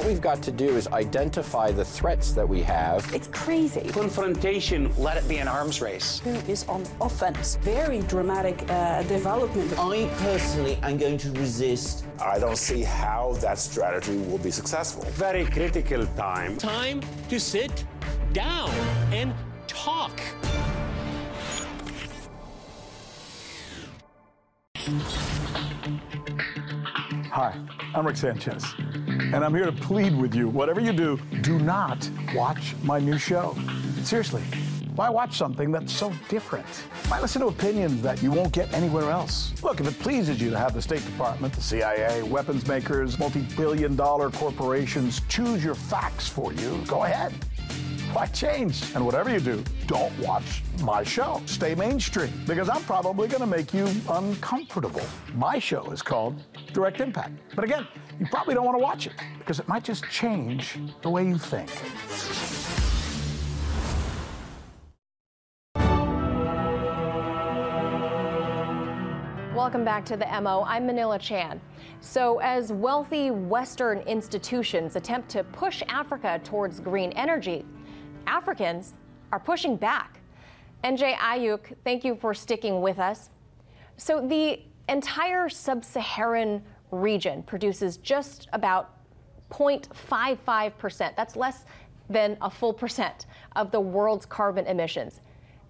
What 0.05 0.11
we've 0.11 0.21
got 0.21 0.43
to 0.43 0.53
do 0.53 0.69
is 0.77 0.87
identify 0.89 1.73
the 1.73 1.85
threats 1.85 2.33
that 2.33 2.47
we 2.47 2.63
have. 2.63 3.11
It's 3.15 3.29
crazy. 3.29 3.81
Confrontation. 3.89 4.93
Let 4.99 5.17
it 5.17 5.27
be 5.27 5.39
an 5.39 5.49
arms 5.49 5.81
race. 5.81 6.19
Who 6.19 6.35
is 6.47 6.69
on 6.69 6.85
offense? 7.01 7.57
Very 7.63 8.01
dramatic 8.01 8.71
uh, 8.71 9.03
development. 9.05 9.73
I 9.79 10.07
personally 10.19 10.79
am 10.83 10.99
going 10.99 11.17
to 11.17 11.31
resist. 11.33 12.05
I 12.21 12.39
don't 12.39 12.59
see 12.59 12.83
how 12.83 13.33
that 13.41 13.59
strategy 13.59 14.19
will 14.19 14.37
be 14.37 14.51
successful. 14.51 15.05
Very 15.13 15.47
critical 15.47 16.05
time. 16.17 16.59
Time 16.59 17.01
to 17.31 17.41
sit 17.41 17.87
down 18.35 18.69
and 19.11 19.33
talk. 19.67 20.21
Hi, 27.35 27.59
I'm 27.95 28.07
Rick 28.07 28.17
Sanchez, 28.17 28.65
and 29.21 29.45
I'm 29.45 29.55
here 29.55 29.67
to 29.67 29.73
plead 29.73 30.17
with 30.17 30.35
you. 30.35 30.49
Whatever 30.49 30.81
you 30.81 30.93
do, 30.93 31.19
do 31.43 31.59
not 31.59 32.09
watch 32.35 32.75
my 32.83 32.99
new 32.99 33.19
show. 33.19 33.57
Seriously, 34.03 34.43
why 34.97 35.09
watch 35.09 35.37
something 35.37 35.73
that's 35.73 35.93
so 35.93 36.13
different? 36.29 36.67
Why 37.09 37.21
listen 37.21 37.43
to 37.43 37.49
opinions 37.49 38.03
that 38.03 38.23
you 38.23 38.31
won't 38.31 38.53
get 38.53 38.73
anywhere 38.73 39.11
else? 39.11 39.53
Look, 39.63 39.81
if 39.81 39.89
it 39.89 39.99
pleases 39.99 40.41
you 40.41 40.51
to 40.51 40.59
have 40.59 40.75
the 40.75 40.83
State 40.83 41.05
Department, 41.05 41.53
the 41.53 41.61
CIA, 41.61 42.23
weapons 42.23 42.67
makers, 42.67 43.19
multi 43.19 43.43
billion 43.57 43.97
dollar 43.97 44.31
corporations 44.31 45.21
choose 45.29 45.65
your 45.65 45.75
facts 45.75 46.29
for 46.29 46.53
you, 46.53 46.81
go 46.87 47.05
ahead. 47.05 47.33
Why 48.13 48.27
change? 48.27 48.81
And 48.95 49.05
whatever 49.05 49.31
you 49.31 49.41
do, 49.41 49.65
don't 49.89 50.17
watch 50.21 50.63
my 50.83 51.03
show. 51.03 51.43
Stay 51.47 51.75
mainstream 51.75 52.31
because 52.47 52.69
I'm 52.69 52.83
probably 52.85 53.27
going 53.27 53.41
to 53.41 53.47
make 53.47 53.75
you 53.75 53.89
uncomfortable. 54.09 55.03
My 55.35 55.59
show 55.59 55.91
is 55.91 56.01
called 56.01 56.41
Direct 56.73 57.01
Impact. 57.01 57.33
But 57.55 57.65
again, 57.65 57.87
you 58.19 58.27
probably 58.27 58.55
don't 58.55 58.65
want 58.65 58.79
to 58.79 58.83
watch 58.83 59.07
it 59.07 59.13
because 59.39 59.61
it 59.61 59.69
might 59.69 59.85
just 59.85 60.05
change 60.11 60.79
the 61.03 61.11
way 61.11 61.27
you 61.27 61.39
think. 61.39 61.71
Welcome 69.55 69.85
back 69.85 70.05
to 70.07 70.17
the 70.17 70.27
MO. 70.43 70.65
I'm 70.67 70.85
Manila 70.85 71.19
Chan. 71.19 71.61
So, 72.01 72.39
as 72.41 72.73
wealthy 72.73 73.31
Western 73.31 74.01
institutions 74.01 74.95
attempt 74.95 75.31
to 75.31 75.45
push 75.45 75.83
Africa 75.89 76.41
towards 76.45 76.81
green 76.81 77.13
energy, 77.13 77.65
Africans 78.27 78.95
are 79.33 79.41
pushing 79.41 79.77
back. 79.77 80.21
NJ 80.83 81.15
Ayuk, 81.15 81.75
thank 81.83 82.05
you 82.05 82.15
for 82.15 82.35
sticking 82.35 82.83
with 82.83 82.99
us. 82.99 83.31
So, 83.97 84.27
the 84.27 84.61
entire 84.89 85.49
sub 85.49 85.85
Saharan 85.85 86.63
region 86.91 87.43
produces 87.43 87.97
just 87.99 88.49
about 88.53 88.91
0.55%. 89.51 91.17
That's 91.17 91.37
less 91.37 91.65
than 92.09 92.37
a 92.43 92.51
full 92.51 92.73
percent 92.73 93.27
of 93.57 93.71
the 93.71 93.81
world's 93.81 94.27
carbon 94.27 94.67
emissions. 94.67 95.21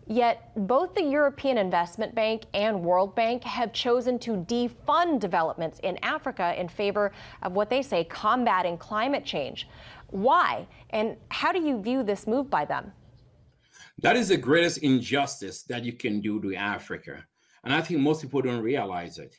Yet, 0.07 0.51
both 0.67 0.95
the 0.95 1.03
European 1.03 1.57
Investment 1.57 2.15
Bank 2.15 2.45
and 2.53 2.83
World 2.83 3.15
Bank 3.15 3.43
have 3.45 3.73
chosen 3.73 4.19
to 4.21 4.33
defund 4.33 5.19
developments 5.19 5.81
in 5.83 5.99
Africa 6.03 6.59
in 6.61 6.69
favor 6.69 7.13
of 7.43 7.53
what 7.53 7.71
they 7.71 7.81
say 7.81 8.05
combating 8.05 8.77
climate 8.77 9.25
change. 9.25 9.67
Why? 10.09 10.67
And 10.91 11.17
how 11.31 11.53
do 11.53 11.61
you 11.61 11.81
view 11.81 12.03
this 12.03 12.27
move 12.27 12.51
by 12.51 12.67
them? 12.67 12.93
That 14.03 14.17
is 14.17 14.29
the 14.29 14.37
greatest 14.37 14.79
injustice 14.79 15.63
that 15.65 15.85
you 15.85 15.95
can 15.95 16.21
do 16.21 16.41
to 16.43 16.55
Africa. 16.55 17.25
And 17.65 17.73
I 17.73 17.81
think 17.81 18.01
most 18.01 18.23
people 18.23 18.43
don't 18.43 18.63
realize 18.63 19.19
it. 19.19 19.37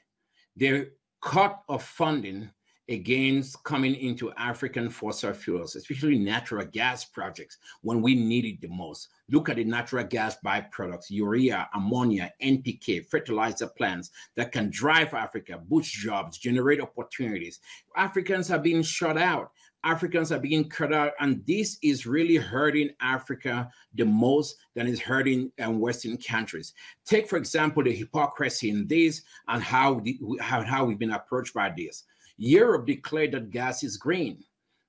Their 0.55 0.89
cut 1.21 1.61
of 1.69 1.83
funding 1.83 2.49
against 2.87 3.63
coming 3.63 3.95
into 3.95 4.31
African 4.33 4.89
fossil 4.89 5.33
fuels, 5.33 5.75
especially 5.75 6.19
natural 6.19 6.65
gas 6.65 7.03
projects, 7.03 7.57
when 7.81 8.01
we 8.01 8.13
need 8.13 8.45
it 8.45 8.61
the 8.61 8.67
most. 8.67 9.09
Look 9.29 9.49
at 9.49 9.55
the 9.55 9.63
natural 9.63 10.03
gas 10.03 10.37
byproducts, 10.45 11.09
urea, 11.09 11.67
ammonia, 11.73 12.31
NPK, 12.43 13.07
fertilizer 13.07 13.67
plants 13.67 14.11
that 14.35 14.51
can 14.51 14.69
drive 14.69 15.13
Africa, 15.13 15.59
boost 15.67 15.93
jobs, 15.93 16.37
generate 16.37 16.79
opportunities. 16.79 17.59
Africans 17.95 18.51
are 18.51 18.59
being 18.59 18.83
shut 18.83 19.17
out. 19.17 19.51
Africans 19.85 20.31
are 20.31 20.39
being 20.39 20.67
cut 20.67 20.91
out, 20.91 21.13
and 21.19 21.45
this 21.45 21.77
is 21.83 22.07
really 22.07 22.35
hurting 22.35 22.89
Africa 22.99 23.69
the 23.93 24.03
most 24.03 24.57
than 24.73 24.87
is 24.87 24.99
hurting 24.99 25.51
um, 25.61 25.79
Western 25.79 26.17
countries. 26.17 26.73
Take, 27.05 27.29
for 27.29 27.37
example, 27.37 27.83
the 27.83 27.93
hypocrisy 27.93 28.71
in 28.71 28.87
this 28.87 29.21
and 29.47 29.61
how, 29.61 29.99
the, 29.99 30.19
how, 30.41 30.63
how 30.63 30.85
we've 30.85 30.99
been 30.99 31.11
approached 31.11 31.53
by 31.53 31.71
this. 31.77 32.03
Europe 32.37 32.87
declared 32.87 33.31
that 33.33 33.51
gas 33.51 33.83
is 33.83 33.95
green. 33.95 34.43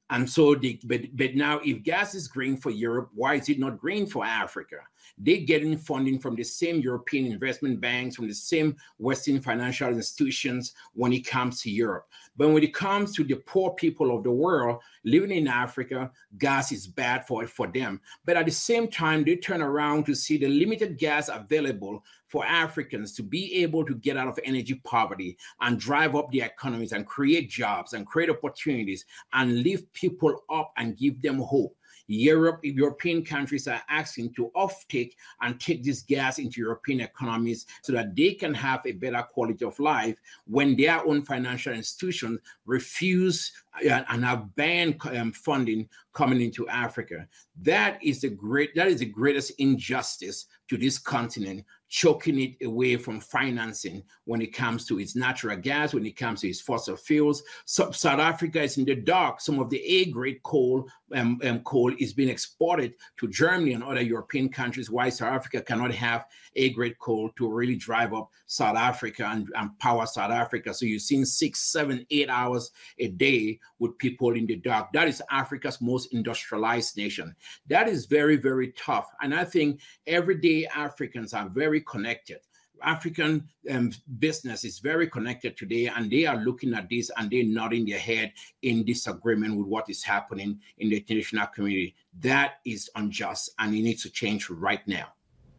And 0.08 0.28
so, 0.28 0.54
the, 0.54 0.80
but, 0.84 1.00
but 1.14 1.34
now, 1.34 1.60
if 1.64 1.82
gas 1.82 2.14
is 2.14 2.28
green 2.28 2.56
for 2.56 2.70
Europe, 2.70 3.10
why 3.12 3.34
is 3.34 3.48
it 3.48 3.58
not 3.58 3.78
green 3.78 4.06
for 4.06 4.24
Africa? 4.24 4.76
They're 5.18 5.38
getting 5.38 5.76
funding 5.76 6.20
from 6.20 6.36
the 6.36 6.44
same 6.44 6.80
European 6.80 7.26
investment 7.26 7.80
banks, 7.80 8.14
from 8.14 8.28
the 8.28 8.34
same 8.34 8.76
Western 8.98 9.40
financial 9.40 9.88
institutions 9.88 10.74
when 10.92 11.12
it 11.12 11.26
comes 11.26 11.60
to 11.62 11.70
Europe. 11.70 12.06
But 12.36 12.50
when 12.50 12.62
it 12.62 12.74
comes 12.74 13.14
to 13.16 13.24
the 13.24 13.36
poor 13.36 13.72
people 13.72 14.14
of 14.16 14.22
the 14.22 14.30
world 14.30 14.80
living 15.04 15.30
in 15.30 15.48
Africa, 15.48 16.10
gas 16.38 16.72
is 16.72 16.86
bad 16.86 17.26
for, 17.26 17.46
for 17.46 17.66
them. 17.66 18.00
But 18.24 18.36
at 18.36 18.46
the 18.46 18.52
same 18.52 18.88
time, 18.88 19.24
they 19.24 19.36
turn 19.36 19.62
around 19.62 20.04
to 20.06 20.14
see 20.14 20.36
the 20.36 20.48
limited 20.48 20.98
gas 20.98 21.28
available 21.28 22.04
for 22.26 22.44
Africans 22.44 23.14
to 23.14 23.22
be 23.22 23.62
able 23.62 23.84
to 23.86 23.94
get 23.94 24.16
out 24.16 24.28
of 24.28 24.38
energy 24.44 24.80
poverty 24.84 25.38
and 25.60 25.78
drive 25.78 26.14
up 26.16 26.30
the 26.30 26.42
economies 26.42 26.92
and 26.92 27.06
create 27.06 27.48
jobs 27.48 27.92
and 27.92 28.06
create 28.06 28.30
opportunities 28.30 29.04
and 29.32 29.62
lift 29.62 29.90
people 29.92 30.42
up 30.50 30.72
and 30.76 30.96
give 30.98 31.22
them 31.22 31.38
hope. 31.38 31.76
Europe, 32.06 32.60
European 32.62 33.24
countries 33.24 33.66
are 33.66 33.82
asking 33.88 34.32
to 34.34 34.50
offtake 34.56 35.14
and 35.40 35.60
take 35.60 35.82
this 35.82 36.02
gas 36.02 36.38
into 36.38 36.60
European 36.60 37.00
economies 37.00 37.66
so 37.82 37.92
that 37.92 38.14
they 38.14 38.34
can 38.34 38.54
have 38.54 38.80
a 38.86 38.92
better 38.92 39.22
quality 39.22 39.64
of 39.64 39.78
life 39.80 40.18
when 40.46 40.76
their 40.76 41.04
own 41.06 41.24
financial 41.24 41.72
institutions 41.72 42.40
refuse 42.64 43.52
uh, 43.84 44.02
and 44.08 44.24
have 44.24 44.54
banned 44.56 45.00
um, 45.16 45.32
funding 45.32 45.88
coming 46.12 46.40
into 46.40 46.68
Africa. 46.68 47.26
That 47.62 48.02
is 48.02 48.20
the 48.20 48.30
great 48.30 48.74
that 48.74 48.88
is 48.88 49.00
the 49.00 49.06
greatest 49.06 49.52
injustice 49.58 50.46
to 50.68 50.76
this 50.76 50.98
continent 50.98 51.64
choking 51.88 52.38
it 52.40 52.64
away 52.64 52.96
from 52.96 53.20
financing 53.20 54.02
when 54.24 54.42
it 54.42 54.52
comes 54.52 54.86
to 54.86 54.98
its 54.98 55.14
natural 55.14 55.56
gas, 55.56 55.94
when 55.94 56.06
it 56.06 56.16
comes 56.16 56.40
to 56.40 56.48
its 56.48 56.60
fossil 56.60 56.96
fuels. 56.96 57.42
So, 57.64 57.90
South 57.90 58.20
Africa 58.20 58.62
is 58.62 58.78
in 58.78 58.84
the 58.84 58.96
dark. 58.96 59.40
Some 59.40 59.58
of 59.58 59.70
the 59.70 59.82
A-grade 59.84 60.42
coal 60.42 60.88
um, 61.14 61.40
um, 61.44 61.60
coal 61.60 61.92
is 61.98 62.12
being 62.12 62.28
exported 62.28 62.94
to 63.18 63.28
Germany 63.28 63.72
and 63.74 63.84
other 63.84 64.00
European 64.00 64.48
countries. 64.48 64.90
Why 64.90 65.08
South 65.08 65.32
Africa 65.32 65.62
cannot 65.62 65.92
have 65.92 66.26
A-grade 66.56 66.98
coal 66.98 67.30
to 67.36 67.48
really 67.48 67.76
drive 67.76 68.12
up 68.12 68.30
South 68.46 68.76
Africa 68.76 69.28
and, 69.30 69.48
and 69.56 69.78
power 69.78 70.06
South 70.06 70.30
Africa? 70.32 70.74
So 70.74 70.86
you're 70.86 70.98
seeing 70.98 71.24
six, 71.24 71.60
seven, 71.60 72.04
eight 72.10 72.28
hours 72.28 72.72
a 72.98 73.08
day 73.08 73.60
with 73.78 73.96
people 73.98 74.34
in 74.34 74.46
the 74.46 74.56
dark. 74.56 74.92
That 74.92 75.08
is 75.08 75.22
Africa's 75.30 75.80
most 75.80 76.12
industrialized 76.12 76.96
nation. 76.96 77.34
That 77.68 77.88
is 77.88 78.06
very, 78.06 78.36
very 78.36 78.72
tough. 78.72 79.08
And 79.22 79.34
I 79.34 79.44
think 79.44 79.80
everyday 80.06 80.66
Africans 80.66 81.34
are 81.34 81.48
very 81.76 81.84
connected. 81.84 82.38
African 82.82 83.48
um, 83.70 83.90
business 84.18 84.64
is 84.64 84.80
very 84.80 85.08
connected 85.08 85.56
today, 85.56 85.86
and 85.86 86.10
they 86.10 86.26
are 86.26 86.36
looking 86.36 86.74
at 86.74 86.88
this 86.90 87.10
and 87.16 87.30
they're 87.30 87.44
nodding 87.44 87.86
their 87.86 87.98
head 87.98 88.32
in 88.62 88.84
disagreement 88.84 89.56
with 89.56 89.66
what 89.66 89.88
is 89.88 90.04
happening 90.04 90.60
in 90.78 90.90
the 90.90 90.96
international 90.98 91.46
community. 91.46 91.94
That 92.20 92.54
is 92.64 92.90
unjust, 92.94 93.50
and 93.58 93.74
it 93.74 93.82
needs 93.82 94.02
to 94.02 94.10
change 94.10 94.50
right 94.50 94.86
now. 94.86 95.06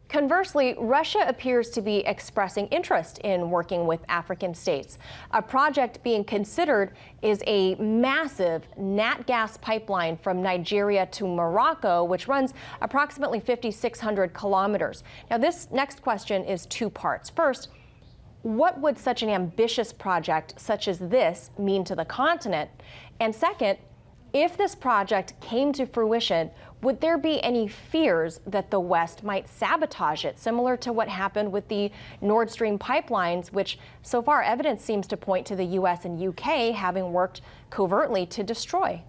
Conversely, 0.08 0.74
Russia 0.78 1.22
appears 1.26 1.68
to 1.70 1.82
be 1.82 1.98
expressing 1.98 2.66
interest 2.68 3.18
in 3.18 3.50
working 3.50 3.86
with 3.86 4.00
African 4.08 4.54
states. 4.54 4.96
A 5.32 5.42
project 5.42 6.02
being 6.02 6.24
considered 6.24 6.92
is 7.20 7.42
a 7.46 7.74
massive 7.74 8.66
nat 8.78 9.26
gas 9.26 9.58
pipeline 9.58 10.16
from 10.16 10.42
Nigeria 10.42 11.04
to 11.06 11.26
Morocco, 11.26 12.04
which 12.04 12.26
runs 12.26 12.54
approximately 12.80 13.38
5,600 13.38 14.32
kilometers. 14.32 15.04
Now, 15.30 15.36
this 15.36 15.68
next 15.70 16.00
question 16.00 16.42
is 16.44 16.64
two 16.64 16.88
parts. 16.88 17.28
First, 17.28 17.68
what 18.42 18.80
would 18.80 18.96
such 18.96 19.22
an 19.22 19.28
ambitious 19.28 19.92
project 19.92 20.54
such 20.58 20.88
as 20.88 21.00
this 21.00 21.50
mean 21.58 21.84
to 21.84 21.94
the 21.94 22.06
continent? 22.06 22.70
And 23.20 23.34
second, 23.34 23.78
if 24.32 24.56
this 24.56 24.74
project 24.74 25.38
came 25.40 25.72
to 25.72 25.86
fruition, 25.86 26.50
would 26.80 27.00
there 27.00 27.18
be 27.18 27.42
any 27.42 27.66
fears 27.66 28.40
that 28.46 28.70
the 28.70 28.78
West 28.78 29.24
might 29.24 29.48
sabotage 29.48 30.24
it, 30.24 30.38
similar 30.38 30.76
to 30.78 30.92
what 30.92 31.08
happened 31.08 31.50
with 31.50 31.66
the 31.68 31.90
Nord 32.20 32.50
Stream 32.50 32.78
pipelines, 32.78 33.52
which 33.52 33.78
so 34.02 34.22
far 34.22 34.42
evidence 34.42 34.84
seems 34.84 35.06
to 35.08 35.16
point 35.16 35.46
to 35.46 35.56
the 35.56 35.64
US 35.64 36.04
and 36.04 36.22
UK 36.22 36.74
having 36.74 37.12
worked 37.12 37.40
covertly 37.70 38.26
to 38.26 38.44
destroy? 38.44 39.02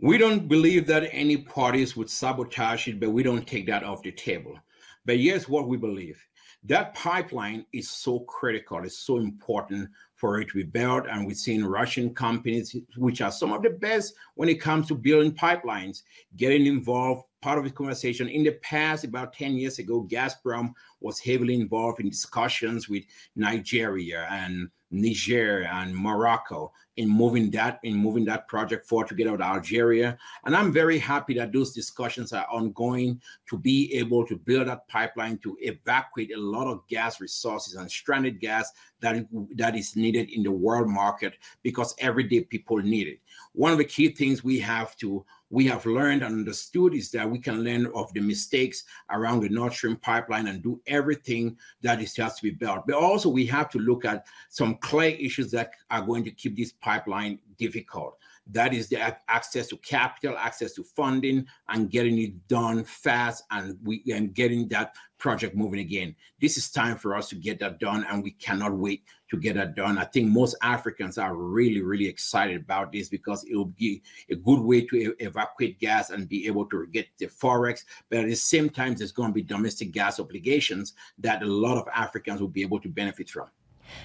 We 0.00 0.16
don't 0.16 0.48
believe 0.48 0.86
that 0.86 1.08
any 1.12 1.36
parties 1.36 1.96
would 1.96 2.08
sabotage 2.08 2.88
it, 2.88 3.00
but 3.00 3.10
we 3.10 3.22
don't 3.22 3.46
take 3.46 3.66
that 3.66 3.82
off 3.82 4.02
the 4.02 4.12
table. 4.12 4.58
But 5.04 5.18
here's 5.18 5.48
what 5.48 5.68
we 5.68 5.76
believe 5.76 6.24
that 6.64 6.94
pipeline 6.94 7.64
is 7.72 7.88
so 7.88 8.20
critical, 8.20 8.82
it's 8.82 8.98
so 8.98 9.18
important 9.18 9.88
for 10.18 10.40
it 10.40 10.48
to 10.48 10.54
be 10.54 10.64
built. 10.64 11.06
And 11.08 11.26
we've 11.26 11.36
seen 11.36 11.64
Russian 11.64 12.12
companies, 12.12 12.76
which 12.96 13.22
are 13.22 13.32
some 13.32 13.52
of 13.52 13.62
the 13.62 13.70
best 13.70 14.14
when 14.34 14.48
it 14.48 14.60
comes 14.60 14.88
to 14.88 14.94
building 14.94 15.32
pipelines, 15.32 16.02
getting 16.36 16.66
involved. 16.66 17.24
Part 17.40 17.58
of 17.58 17.64
the 17.64 17.70
conversation 17.70 18.28
in 18.28 18.42
the 18.42 18.52
past, 18.52 19.04
about 19.04 19.32
10 19.32 19.56
years 19.56 19.78
ago, 19.78 20.06
Gazprom 20.10 20.72
was 21.00 21.20
heavily 21.20 21.54
involved 21.54 22.00
in 22.00 22.08
discussions 22.08 22.88
with 22.88 23.04
Nigeria 23.36 24.26
and 24.30 24.68
Niger 24.90 25.64
and 25.64 25.94
Morocco 25.94 26.72
in 26.96 27.08
moving 27.08 27.50
that 27.50 27.78
in 27.82 27.94
moving 27.94 28.24
that 28.24 28.48
project 28.48 28.86
forward 28.86 29.06
to 29.08 29.14
get 29.14 29.28
out 29.28 29.40
Algeria. 29.40 30.18
And 30.44 30.56
I'm 30.56 30.72
very 30.72 30.98
happy 30.98 31.34
that 31.34 31.52
those 31.52 31.72
discussions 31.72 32.32
are 32.32 32.46
ongoing 32.50 33.20
to 33.50 33.58
be 33.58 33.94
able 33.94 34.26
to 34.26 34.36
build 34.36 34.66
that 34.68 34.88
pipeline 34.88 35.38
to 35.38 35.56
evacuate 35.60 36.32
a 36.32 36.40
lot 36.40 36.66
of 36.66 36.86
gas 36.88 37.20
resources 37.20 37.74
and 37.74 37.90
stranded 37.90 38.40
gas 38.40 38.72
that, 39.00 39.26
that 39.54 39.76
is 39.76 39.94
needed 39.94 40.30
in 40.30 40.42
the 40.42 40.50
world 40.50 40.88
market 40.88 41.34
because 41.62 41.94
everyday 41.98 42.42
people 42.42 42.78
need 42.78 43.06
it. 43.06 43.20
One 43.52 43.72
of 43.72 43.78
the 43.78 43.84
key 43.84 44.08
things 44.08 44.42
we 44.42 44.58
have 44.58 44.96
to 44.96 45.24
we 45.50 45.66
have 45.66 45.86
learned 45.86 46.22
and 46.22 46.34
understood 46.34 46.94
is 46.94 47.10
that 47.12 47.28
we 47.28 47.38
can 47.38 47.64
learn 47.64 47.86
of 47.94 48.12
the 48.12 48.20
mistakes 48.20 48.84
around 49.10 49.40
the 49.40 49.48
Nord 49.48 49.72
Stream 49.72 49.96
pipeline 49.96 50.48
and 50.48 50.62
do 50.62 50.80
everything 50.86 51.56
that 51.82 52.00
is 52.00 52.16
has 52.16 52.36
to 52.36 52.42
be 52.42 52.50
built. 52.50 52.86
But 52.86 52.96
also 52.96 53.28
we 53.28 53.46
have 53.46 53.70
to 53.70 53.78
look 53.78 54.04
at 54.04 54.26
some 54.50 54.76
clear 54.76 55.16
issues 55.18 55.50
that 55.52 55.70
are 55.90 56.02
going 56.02 56.24
to 56.24 56.30
keep 56.30 56.56
this 56.56 56.72
pipeline 56.72 57.38
difficult. 57.56 58.18
That 58.50 58.72
is 58.72 58.88
the 58.88 59.00
access 59.28 59.66
to 59.68 59.76
capital, 59.78 60.36
access 60.38 60.72
to 60.74 60.82
funding, 60.82 61.46
and 61.68 61.90
getting 61.90 62.18
it 62.18 62.48
done 62.48 62.84
fast 62.84 63.44
and 63.50 63.76
we 63.82 64.02
and 64.12 64.34
getting 64.34 64.68
that 64.68 64.94
project 65.18 65.54
moving 65.54 65.80
again. 65.80 66.14
This 66.40 66.56
is 66.56 66.70
time 66.70 66.96
for 66.96 67.14
us 67.14 67.28
to 67.28 67.34
get 67.34 67.58
that 67.60 67.80
done, 67.80 68.06
and 68.08 68.22
we 68.22 68.30
cannot 68.32 68.72
wait 68.72 69.02
to 69.30 69.36
get 69.36 69.56
that 69.56 69.74
done. 69.74 69.98
I 69.98 70.04
think 70.04 70.28
most 70.28 70.56
Africans 70.62 71.18
are 71.18 71.34
really, 71.34 71.82
really 71.82 72.06
excited 72.06 72.56
about 72.62 72.92
this 72.92 73.08
because 73.08 73.44
it 73.44 73.54
will 73.54 73.66
be 73.66 74.02
a 74.30 74.36
good 74.36 74.60
way 74.60 74.82
to 74.86 75.14
evacuate 75.18 75.78
gas 75.78 76.10
and 76.10 76.28
be 76.28 76.46
able 76.46 76.66
to 76.66 76.86
get 76.86 77.06
the 77.18 77.26
forex. 77.26 77.84
But 78.08 78.20
at 78.20 78.26
the 78.26 78.36
same 78.36 78.70
time, 78.70 78.94
there's 78.94 79.12
going 79.12 79.30
to 79.30 79.34
be 79.34 79.42
domestic 79.42 79.90
gas 79.90 80.20
obligations 80.20 80.94
that 81.18 81.42
a 81.42 81.46
lot 81.46 81.76
of 81.76 81.88
Africans 81.94 82.40
will 82.40 82.48
be 82.48 82.62
able 82.62 82.80
to 82.80 82.88
benefit 82.88 83.28
from. 83.28 83.48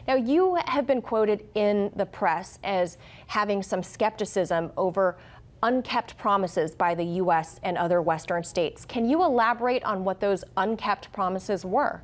Now, 0.07 0.15
you 0.15 0.57
have 0.65 0.85
been 0.85 1.01
quoted 1.01 1.45
in 1.55 1.91
the 1.95 2.05
press 2.05 2.59
as 2.63 2.97
having 3.27 3.63
some 3.63 3.83
skepticism 3.83 4.71
over 4.77 5.17
unkept 5.63 6.17
promises 6.17 6.75
by 6.75 6.93
the 6.93 7.05
U.S. 7.05 7.59
and 7.63 7.77
other 7.77 8.01
Western 8.01 8.43
states. 8.43 8.85
Can 8.85 9.09
you 9.09 9.23
elaborate 9.23 9.83
on 9.83 10.03
what 10.03 10.19
those 10.19 10.43
unkept 10.57 11.11
promises 11.13 11.65
were? 11.65 12.01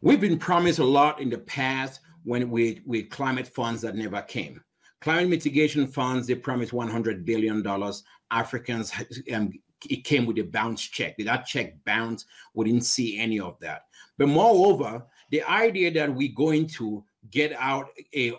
We've 0.00 0.20
been 0.20 0.38
promised 0.38 0.78
a 0.78 0.84
lot 0.84 1.20
in 1.20 1.28
the 1.28 1.38
past 1.38 2.00
when 2.24 2.50
we 2.50 2.80
with 2.86 3.10
climate 3.10 3.48
funds 3.48 3.82
that 3.82 3.96
never 3.96 4.22
came. 4.22 4.62
Climate 5.00 5.30
mitigation 5.30 5.86
funds, 5.86 6.26
they 6.26 6.34
promised 6.34 6.72
$100 6.72 7.24
billion. 7.24 7.64
Africans, 8.30 8.92
um, 9.34 9.52
it 9.88 10.04
came 10.04 10.26
with 10.26 10.38
a 10.38 10.42
bounce 10.42 10.82
check. 10.82 11.16
Did 11.16 11.26
that 11.26 11.46
check 11.46 11.74
bounced. 11.84 12.26
We 12.54 12.66
didn't 12.66 12.84
see 12.84 13.18
any 13.18 13.40
of 13.40 13.58
that. 13.60 13.82
But 14.18 14.28
moreover, 14.28 15.04
the 15.30 15.42
idea 15.42 15.90
that 15.92 16.14
we're 16.14 16.34
going 16.34 16.66
to 16.68 17.04
get 17.30 17.52
out 17.52 17.88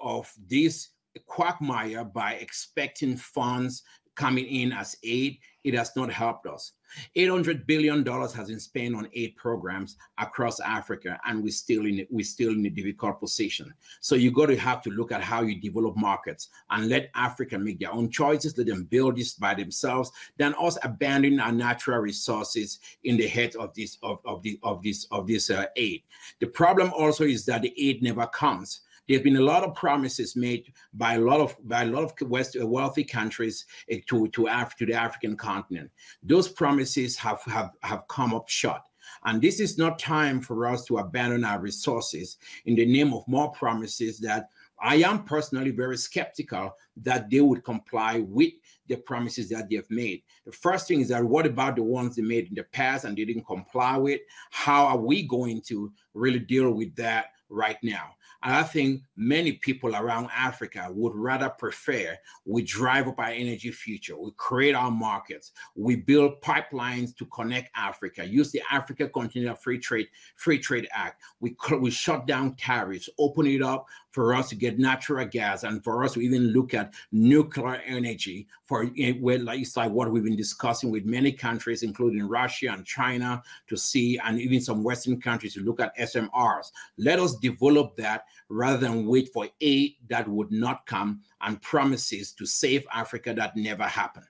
of 0.01 0.31
this 0.47 0.89
quagmire 1.27 2.03
by 2.05 2.33
expecting 2.33 3.17
funds 3.17 3.83
coming 4.15 4.45
in 4.45 4.71
as 4.71 4.95
aid, 5.03 5.37
it 5.63 5.73
has 5.73 5.95
not 5.95 6.11
helped 6.11 6.47
us. 6.47 6.73
$800 7.15 7.65
billion 7.65 8.05
has 8.05 8.47
been 8.47 8.59
spent 8.59 8.95
on 8.95 9.07
aid 9.13 9.35
programs 9.35 9.97
across 10.17 10.59
Africa, 10.59 11.19
and 11.25 11.43
we're 11.43 11.51
still 11.51 11.85
in 11.85 12.05
we're 12.09 12.25
still 12.25 12.51
in 12.51 12.65
a 12.65 12.69
difficult 12.69 13.19
position. 13.19 13.73
So 14.01 14.15
you 14.15 14.31
got 14.31 14.47
to 14.47 14.57
have 14.57 14.81
to 14.83 14.89
look 14.89 15.11
at 15.11 15.21
how 15.21 15.41
you 15.41 15.59
develop 15.59 15.95
markets 15.95 16.49
and 16.69 16.89
let 16.89 17.09
Africa 17.15 17.57
make 17.57 17.79
their 17.79 17.93
own 17.93 18.09
choices, 18.09 18.57
let 18.57 18.67
them 18.67 18.83
build 18.83 19.17
this 19.17 19.33
by 19.33 19.53
themselves, 19.53 20.11
then 20.37 20.53
us 20.59 20.77
abandoning 20.83 21.39
our 21.39 21.51
natural 21.51 21.99
resources 21.99 22.79
in 23.03 23.17
the 23.17 23.27
head 23.27 23.55
of 23.55 23.73
this 23.73 23.97
of, 24.03 24.19
of 24.25 24.41
the 24.43 24.59
of 24.63 24.83
this 24.83 25.05
of 25.11 25.27
this 25.27 25.49
uh, 25.49 25.65
aid. 25.75 26.03
The 26.39 26.47
problem 26.47 26.91
also 26.93 27.23
is 27.23 27.45
that 27.45 27.61
the 27.61 27.73
aid 27.77 28.03
never 28.03 28.27
comes 28.27 28.81
there's 29.07 29.21
been 29.21 29.37
a 29.37 29.41
lot 29.41 29.63
of 29.63 29.75
promises 29.75 30.35
made 30.35 30.71
by 30.93 31.15
a 31.15 31.19
lot 31.19 31.39
of 31.39 31.55
by 31.67 31.83
a 31.83 31.85
lot 31.85 32.03
of 32.03 32.29
West 32.29 32.57
uh, 32.59 32.65
wealthy 32.65 33.03
countries 33.03 33.65
uh, 33.91 33.95
to 34.07 34.27
to, 34.29 34.47
Af- 34.47 34.75
to 34.77 34.85
the 34.85 34.93
African 34.93 35.35
continent. 35.35 35.91
Those 36.23 36.47
promises 36.47 37.17
have, 37.17 37.41
have 37.43 37.71
have 37.83 38.07
come 38.07 38.33
up 38.33 38.49
short. 38.49 38.81
And 39.25 39.41
this 39.41 39.59
is 39.59 39.77
not 39.77 39.99
time 39.99 40.41
for 40.41 40.67
us 40.67 40.85
to 40.85 40.97
abandon 40.97 41.43
our 41.43 41.59
resources 41.59 42.37
in 42.65 42.75
the 42.75 42.85
name 42.85 43.13
of 43.13 43.27
more 43.27 43.51
promises 43.51 44.19
that 44.19 44.49
I 44.81 44.95
am 44.95 45.25
personally 45.25 45.69
very 45.69 45.97
skeptical 45.97 46.75
that 46.97 47.29
they 47.29 47.41
would 47.41 47.63
comply 47.63 48.21
with 48.21 48.53
the 48.87 48.95
promises 48.97 49.47
that 49.49 49.69
they've 49.69 49.89
made. 49.91 50.23
The 50.45 50.51
first 50.51 50.87
thing 50.87 51.01
is 51.01 51.09
that 51.09 51.23
what 51.23 51.45
about 51.45 51.75
the 51.75 51.83
ones 51.83 52.15
they 52.15 52.23
made 52.23 52.47
in 52.47 52.55
the 52.55 52.63
past 52.63 53.05
and 53.05 53.15
they 53.15 53.25
didn't 53.25 53.45
comply 53.45 53.97
with? 53.97 54.21
How 54.49 54.87
are 54.87 54.97
we 54.97 55.27
going 55.27 55.61
to 55.67 55.91
really 56.15 56.39
deal 56.39 56.71
with 56.71 56.95
that 56.95 57.27
right 57.49 57.77
now? 57.83 58.15
And 58.43 58.55
I 58.55 58.63
think 58.63 59.01
many 59.15 59.53
people 59.53 59.95
around 59.95 60.29
Africa 60.35 60.87
would 60.89 61.13
rather 61.15 61.49
prefer 61.49 62.17
we 62.45 62.63
drive 62.63 63.07
up 63.07 63.19
our 63.19 63.25
energy 63.25 63.71
future, 63.71 64.17
we 64.17 64.31
create 64.35 64.73
our 64.73 64.89
markets, 64.89 65.51
we 65.75 65.95
build 65.95 66.41
pipelines 66.41 67.15
to 67.17 67.25
connect 67.27 67.69
Africa, 67.75 68.25
use 68.25 68.51
the 68.51 68.61
Africa 68.71 69.07
Continental 69.07 69.55
Free 69.55 69.77
Trade 69.77 70.07
Free 70.35 70.57
Trade 70.57 70.87
Act. 70.91 71.21
We 71.39 71.55
we 71.79 71.91
shut 71.91 72.25
down 72.25 72.55
tariffs, 72.55 73.09
open 73.19 73.45
it 73.45 73.61
up 73.61 73.85
for 74.11 74.33
us 74.33 74.49
to 74.49 74.55
get 74.55 74.77
natural 74.77 75.25
gas, 75.25 75.63
and 75.63 75.83
for 75.83 76.03
us 76.03 76.13
to 76.13 76.21
even 76.21 76.49
look 76.49 76.73
at 76.73 76.93
nuclear 77.11 77.81
energy 77.85 78.47
for 78.65 78.85
where 79.19 79.39
like 79.39 79.59
it's 79.59 79.75
like 79.75 79.91
what 79.91 80.11
we've 80.11 80.23
been 80.23 80.35
discussing 80.35 80.91
with 80.91 81.05
many 81.05 81.31
countries, 81.31 81.83
including 81.83 82.27
Russia 82.27 82.71
and 82.71 82.85
China, 82.85 83.41
to 83.67 83.77
see, 83.77 84.19
and 84.23 84.39
even 84.39 84.61
some 84.61 84.83
Western 84.83 85.19
countries 85.19 85.53
to 85.53 85.61
look 85.61 85.79
at 85.79 85.97
SMRs. 85.97 86.67
Let 86.97 87.19
us 87.19 87.35
develop 87.37 87.95
that 87.97 88.25
rather 88.49 88.77
than 88.77 89.07
wait 89.07 89.29
for 89.33 89.47
aid 89.61 89.95
that 90.09 90.27
would 90.27 90.51
not 90.51 90.85
come 90.85 91.21
and 91.41 91.61
promises 91.61 92.33
to 92.33 92.45
save 92.45 92.85
Africa 92.93 93.33
that 93.33 93.55
never 93.55 93.83
happened. 93.83 94.25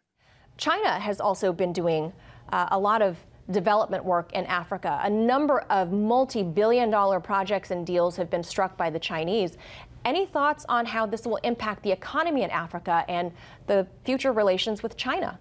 China 0.57 0.99
has 0.99 1.19
also 1.19 1.51
been 1.51 1.73
doing 1.73 2.13
uh, 2.51 2.67
a 2.71 2.79
lot 2.79 3.01
of 3.01 3.17
development 3.51 4.03
work 4.03 4.33
in 4.33 4.45
Africa. 4.45 4.99
A 5.03 5.09
number 5.09 5.59
of 5.69 5.91
multi 5.91 6.43
billion 6.43 6.89
dollar 6.89 7.19
projects 7.19 7.71
and 7.71 7.85
deals 7.85 8.15
have 8.15 8.29
been 8.29 8.43
struck 8.43 8.77
by 8.77 8.89
the 8.89 8.99
Chinese. 8.99 9.57
Any 10.03 10.25
thoughts 10.25 10.65
on 10.67 10.85
how 10.85 11.05
this 11.05 11.25
will 11.25 11.37
impact 11.37 11.83
the 11.83 11.91
economy 11.91 12.41
in 12.43 12.49
Africa 12.49 13.05
and 13.07 13.31
the 13.67 13.87
future 14.03 14.31
relations 14.31 14.81
with 14.81 14.97
China? 14.97 15.39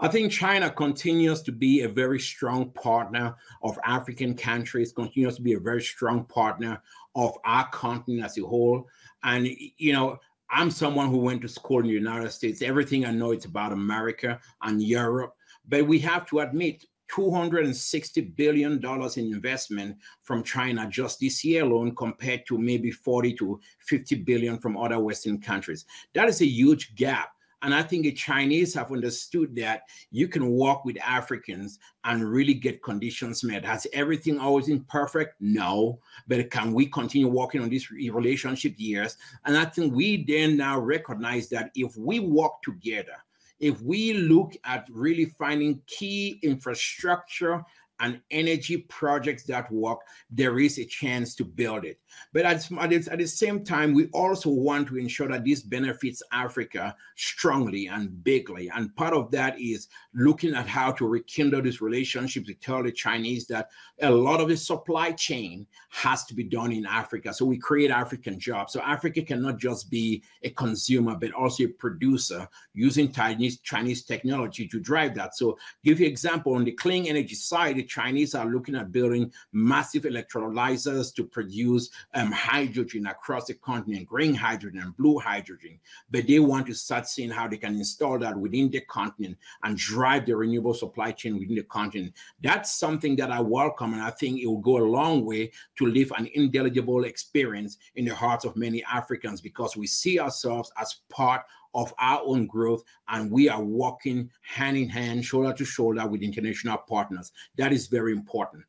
I 0.00 0.08
think 0.08 0.32
China 0.32 0.68
continues 0.68 1.42
to 1.42 1.52
be 1.52 1.82
a 1.82 1.88
very 1.88 2.18
strong 2.18 2.70
partner 2.70 3.36
of 3.62 3.78
African 3.84 4.34
countries, 4.34 4.92
continues 4.92 5.36
to 5.36 5.42
be 5.42 5.52
a 5.52 5.60
very 5.60 5.82
strong 5.82 6.24
partner 6.24 6.82
of 7.14 7.38
our 7.44 7.68
continent 7.68 8.24
as 8.24 8.36
a 8.36 8.42
whole. 8.42 8.88
And, 9.22 9.46
you 9.76 9.92
know, 9.92 10.18
I'm 10.50 10.70
someone 10.70 11.08
who 11.08 11.18
went 11.18 11.42
to 11.42 11.48
school 11.48 11.78
in 11.80 11.86
the 11.86 11.92
United 11.92 12.32
States. 12.32 12.62
Everything 12.62 13.06
I 13.06 13.12
know 13.12 13.32
is 13.32 13.44
about 13.44 13.72
America 13.72 14.40
and 14.62 14.82
Europe. 14.82 15.36
But 15.68 15.86
we 15.86 16.00
have 16.00 16.26
to 16.26 16.40
admit, 16.40 16.84
$260 17.10 18.36
billion 18.36 18.80
in 19.16 19.34
investment 19.34 19.96
from 20.22 20.42
China 20.42 20.88
just 20.88 21.20
this 21.20 21.44
year 21.44 21.64
alone, 21.64 21.94
compared 21.94 22.46
to 22.46 22.58
maybe 22.58 22.90
40 22.90 23.34
to 23.34 23.60
50 23.80 24.16
billion 24.16 24.58
from 24.58 24.76
other 24.76 24.98
Western 24.98 25.40
countries. 25.40 25.84
That 26.14 26.28
is 26.28 26.40
a 26.40 26.46
huge 26.46 26.94
gap. 26.94 27.30
And 27.64 27.72
I 27.72 27.82
think 27.82 28.02
the 28.02 28.12
Chinese 28.12 28.74
have 28.74 28.90
understood 28.90 29.54
that 29.54 29.82
you 30.10 30.26
can 30.26 30.50
work 30.50 30.84
with 30.84 31.00
Africans 31.00 31.78
and 32.02 32.28
really 32.28 32.54
get 32.54 32.82
conditions 32.82 33.44
met. 33.44 33.64
Has 33.64 33.86
everything 33.92 34.40
always 34.40 34.66
been 34.66 34.82
perfect? 34.84 35.36
No. 35.40 36.00
But 36.26 36.50
can 36.50 36.72
we 36.72 36.86
continue 36.86 37.28
working 37.28 37.62
on 37.62 37.70
this 37.70 37.92
relationship? 37.92 38.74
Yes. 38.78 39.16
And 39.44 39.56
I 39.56 39.66
think 39.66 39.94
we 39.94 40.24
then 40.24 40.56
now 40.56 40.80
recognize 40.80 41.48
that 41.50 41.70
if 41.76 41.96
we 41.96 42.18
work 42.18 42.60
together, 42.62 43.14
if 43.62 43.80
we 43.80 44.12
look 44.12 44.54
at 44.64 44.86
really 44.92 45.24
finding 45.24 45.80
key 45.86 46.38
infrastructure 46.42 47.62
and 48.02 48.20
energy 48.30 48.78
projects 48.78 49.44
that 49.44 49.70
work, 49.70 50.00
there 50.30 50.58
is 50.58 50.78
a 50.78 50.84
chance 50.84 51.34
to 51.36 51.44
build 51.44 51.84
it. 51.84 51.98
But 52.32 52.44
at, 52.44 52.70
at, 52.72 53.18
the 53.18 53.26
same 53.26 53.64
time, 53.64 53.94
we 53.94 54.08
also 54.08 54.50
want 54.50 54.88
to 54.88 54.98
ensure 54.98 55.28
that 55.28 55.44
this 55.44 55.62
benefits 55.62 56.22
Africa 56.32 56.94
strongly 57.16 57.86
and 57.86 58.22
bigly. 58.24 58.68
And 58.68 58.94
part 58.96 59.14
of 59.14 59.30
that 59.30 59.58
is 59.60 59.88
looking 60.14 60.54
at 60.54 60.66
how 60.66 60.92
to 60.92 61.06
rekindle 61.06 61.62
these 61.62 61.80
relationships 61.80 62.48
to 62.48 62.54
tell 62.54 62.82
the 62.82 62.92
Chinese 62.92 63.46
that 63.46 63.70
a 64.00 64.10
lot 64.10 64.40
of 64.40 64.48
the 64.48 64.56
supply 64.56 65.12
chain 65.12 65.66
has 65.90 66.24
to 66.24 66.34
be 66.34 66.44
done 66.44 66.72
in 66.72 66.84
Africa. 66.84 67.32
So 67.32 67.44
we 67.44 67.56
create 67.56 67.90
African 67.90 68.38
jobs. 68.38 68.72
So 68.72 68.80
Africa 68.80 69.22
cannot 69.22 69.58
just 69.58 69.90
be 69.90 70.22
a 70.42 70.50
consumer, 70.50 71.14
but 71.14 71.32
also 71.32 71.64
a 71.64 71.68
producer 71.68 72.48
using 72.74 73.12
Chinese, 73.12 73.60
Chinese 73.60 74.02
technology 74.02 74.66
to 74.66 74.80
drive 74.80 75.14
that. 75.14 75.36
So 75.36 75.56
give 75.84 76.00
you 76.00 76.06
an 76.06 76.12
example 76.12 76.54
on 76.54 76.64
the 76.64 76.72
clean 76.72 77.06
energy 77.06 77.34
side, 77.34 77.78
Chinese 77.92 78.34
are 78.34 78.46
looking 78.46 78.74
at 78.74 78.90
building 78.90 79.30
massive 79.52 80.04
electrolyzers 80.04 81.14
to 81.14 81.24
produce 81.24 81.90
um, 82.14 82.32
hydrogen 82.32 83.06
across 83.06 83.46
the 83.46 83.54
continent, 83.54 84.06
green 84.06 84.32
hydrogen 84.34 84.80
and 84.80 84.96
blue 84.96 85.18
hydrogen. 85.18 85.78
But 86.10 86.26
they 86.26 86.38
want 86.38 86.66
to 86.68 86.74
start 86.74 87.06
seeing 87.06 87.30
how 87.30 87.48
they 87.48 87.58
can 87.58 87.74
install 87.74 88.18
that 88.20 88.36
within 88.36 88.70
the 88.70 88.80
continent 88.80 89.36
and 89.62 89.76
drive 89.76 90.24
the 90.24 90.36
renewable 90.36 90.74
supply 90.74 91.12
chain 91.12 91.38
within 91.38 91.56
the 91.56 91.64
continent. 91.64 92.14
That's 92.42 92.72
something 92.72 93.14
that 93.16 93.30
I 93.30 93.40
welcome, 93.40 93.92
and 93.92 94.02
I 94.02 94.10
think 94.10 94.40
it 94.40 94.46
will 94.46 94.58
go 94.58 94.78
a 94.78 94.88
long 94.88 95.26
way 95.26 95.50
to 95.76 95.86
leave 95.86 96.12
an 96.16 96.28
indelible 96.34 97.04
experience 97.04 97.76
in 97.96 98.06
the 98.06 98.14
hearts 98.14 98.46
of 98.46 98.56
many 98.56 98.82
Africans 98.84 99.40
because 99.42 99.76
we 99.76 99.86
see 99.86 100.18
ourselves 100.18 100.72
as 100.78 100.96
part 101.10 101.42
of 101.74 101.92
our 101.98 102.20
own 102.24 102.46
growth 102.46 102.82
and 103.08 103.30
we 103.30 103.48
are 103.48 103.62
working 103.62 104.30
hand 104.42 104.76
in 104.76 104.88
hand, 104.88 105.24
shoulder 105.24 105.52
to 105.52 105.64
shoulder 105.64 106.06
with 106.06 106.22
international 106.22 106.78
partners. 106.78 107.32
That 107.56 107.72
is 107.72 107.86
very 107.86 108.12
important. 108.12 108.64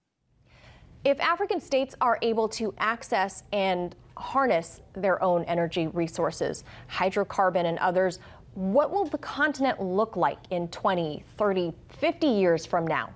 If 1.04 1.20
African 1.20 1.60
states 1.60 1.96
are 2.00 2.18
able 2.22 2.48
to 2.50 2.74
access 2.78 3.44
and 3.52 3.94
harness 4.16 4.82
their 4.94 5.22
own 5.22 5.44
energy 5.46 5.88
resources, 5.88 6.64
hydrocarbon 6.90 7.66
and 7.66 7.78
others, 7.80 8.20
what 8.54 8.92
will 8.92 9.06
the 9.06 9.18
continent 9.18 9.82
look 9.82 10.16
like 10.16 10.38
in 10.50 10.68
20, 10.70 11.24
30, 11.38 11.74
50 11.90 12.28
years 12.28 12.66
from 12.66 12.88
now? 12.88 13.10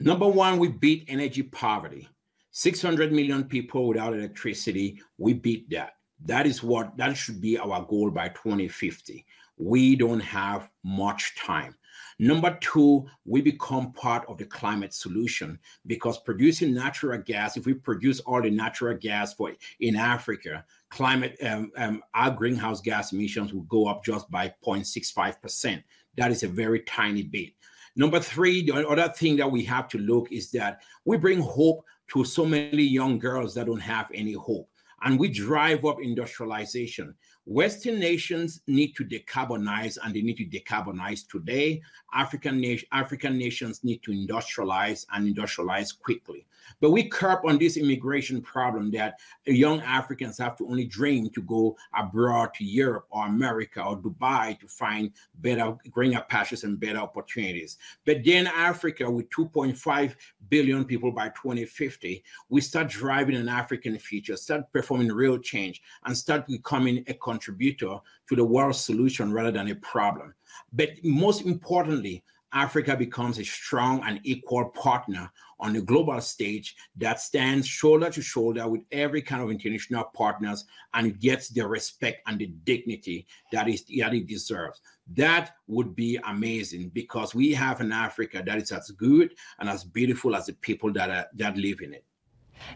Number 0.00 0.28
one, 0.28 0.58
we 0.58 0.68
beat 0.68 1.04
energy 1.08 1.42
poverty. 1.42 2.08
600 2.52 3.12
million 3.12 3.44
people 3.44 3.86
without 3.86 4.12
electricity, 4.12 5.00
we 5.18 5.34
beat 5.34 5.70
that. 5.70 5.92
That 6.24 6.46
is 6.46 6.62
what 6.62 6.96
that 6.96 7.16
should 7.16 7.40
be 7.40 7.58
our 7.58 7.84
goal 7.84 8.10
by 8.10 8.28
2050. 8.28 9.24
We 9.56 9.96
don't 9.96 10.20
have 10.20 10.68
much 10.82 11.36
time. 11.36 11.76
Number 12.18 12.56
two, 12.60 13.06
we 13.24 13.40
become 13.40 13.92
part 13.92 14.26
of 14.28 14.36
the 14.36 14.44
climate 14.44 14.92
solution 14.92 15.58
because 15.86 16.18
producing 16.18 16.74
natural 16.74 17.20
gas, 17.20 17.56
if 17.56 17.64
we 17.64 17.74
produce 17.74 18.20
all 18.20 18.42
the 18.42 18.50
natural 18.50 18.96
gas 18.96 19.32
for 19.34 19.52
in 19.80 19.96
Africa, 19.96 20.64
climate 20.90 21.36
um, 21.42 21.72
um, 21.76 22.02
our 22.14 22.30
greenhouse 22.30 22.80
gas 22.80 23.12
emissions 23.12 23.54
will 23.54 23.62
go 23.62 23.86
up 23.86 24.04
just 24.04 24.30
by 24.30 24.52
0.65%. 24.64 25.82
That 26.16 26.30
is 26.30 26.42
a 26.42 26.48
very 26.48 26.80
tiny 26.80 27.22
bit. 27.22 27.52
Number 27.96 28.20
three, 28.20 28.62
the 28.64 28.86
other 28.86 29.08
thing 29.08 29.36
that 29.36 29.50
we 29.50 29.64
have 29.64 29.88
to 29.88 29.98
look 29.98 30.30
is 30.30 30.50
that 30.52 30.80
we 31.04 31.16
bring 31.16 31.40
hope 31.40 31.84
to 32.12 32.24
so 32.24 32.44
many 32.44 32.82
young 32.82 33.18
girls 33.18 33.54
that 33.54 33.66
don't 33.66 33.80
have 33.80 34.10
any 34.14 34.32
hope 34.32 34.69
and 35.02 35.18
we 35.18 35.28
drive 35.28 35.84
up 35.84 36.00
industrialization. 36.00 37.14
Western 37.50 37.98
nations 37.98 38.60
need 38.68 38.94
to 38.94 39.04
decarbonize 39.04 39.98
and 40.04 40.14
they 40.14 40.22
need 40.22 40.36
to 40.36 40.44
decarbonize 40.44 41.26
today. 41.26 41.82
African, 42.14 42.60
na- 42.60 42.76
African 42.92 43.36
nations 43.36 43.82
need 43.82 44.04
to 44.04 44.12
industrialize 44.12 45.04
and 45.12 45.26
industrialize 45.26 45.98
quickly. 45.98 46.46
But 46.80 46.90
we 46.90 47.08
curb 47.08 47.40
on 47.44 47.58
this 47.58 47.76
immigration 47.76 48.40
problem 48.40 48.92
that 48.92 49.18
young 49.46 49.80
Africans 49.80 50.38
have 50.38 50.56
to 50.58 50.66
only 50.68 50.84
dream 50.84 51.28
to 51.30 51.42
go 51.42 51.76
abroad 51.92 52.54
to 52.54 52.64
Europe 52.64 53.06
or 53.10 53.26
America 53.26 53.82
or 53.82 53.98
Dubai 53.98 54.58
to 54.60 54.68
find 54.68 55.10
better, 55.40 55.76
greener 55.90 56.24
pastures 56.28 56.62
and 56.62 56.78
better 56.78 56.98
opportunities. 56.98 57.78
But 58.06 58.24
then 58.24 58.46
Africa, 58.46 59.10
with 59.10 59.28
2.5 59.30 60.14
billion 60.48 60.84
people 60.84 61.10
by 61.10 61.30
2050, 61.30 62.22
we 62.48 62.60
start 62.60 62.88
driving 62.88 63.34
an 63.34 63.48
African 63.48 63.98
future, 63.98 64.36
start 64.36 64.72
performing 64.72 65.08
real 65.08 65.38
change, 65.38 65.82
and 66.04 66.16
start 66.16 66.46
becoming 66.46 67.02
a 67.08 67.14
contributor 67.40 67.98
to 68.28 68.36
the 68.36 68.44
world 68.44 68.76
solution 68.76 69.32
rather 69.32 69.50
than 69.50 69.70
a 69.70 69.74
problem. 69.76 70.34
But 70.72 70.90
most 71.02 71.42
importantly, 71.42 72.22
Africa 72.52 72.96
becomes 72.96 73.38
a 73.38 73.44
strong 73.44 74.02
and 74.04 74.20
equal 74.24 74.70
partner 74.70 75.30
on 75.60 75.72
the 75.72 75.80
global 75.80 76.20
stage 76.20 76.74
that 76.96 77.20
stands 77.20 77.66
shoulder 77.66 78.10
to 78.10 78.20
shoulder 78.20 78.66
with 78.68 78.80
every 78.90 79.22
kind 79.22 79.40
of 79.40 79.50
international 79.50 80.04
partners 80.14 80.64
and 80.94 81.20
gets 81.20 81.48
the 81.48 81.64
respect 81.64 82.22
and 82.26 82.40
the 82.40 82.46
dignity 82.64 83.26
that 83.52 83.68
is 83.68 83.84
that 83.84 84.14
it 84.14 84.26
deserves. 84.26 84.80
That 85.14 85.52
would 85.68 85.94
be 85.94 86.18
amazing 86.26 86.90
because 86.92 87.36
we 87.36 87.52
have 87.52 87.80
an 87.80 87.92
Africa 87.92 88.42
that 88.44 88.58
is 88.58 88.72
as 88.72 88.90
good 88.90 89.32
and 89.60 89.68
as 89.68 89.84
beautiful 89.84 90.34
as 90.34 90.46
the 90.46 90.54
people 90.54 90.92
that 90.94 91.08
are, 91.08 91.26
that 91.34 91.56
live 91.56 91.80
in 91.82 91.94
it. 91.94 92.04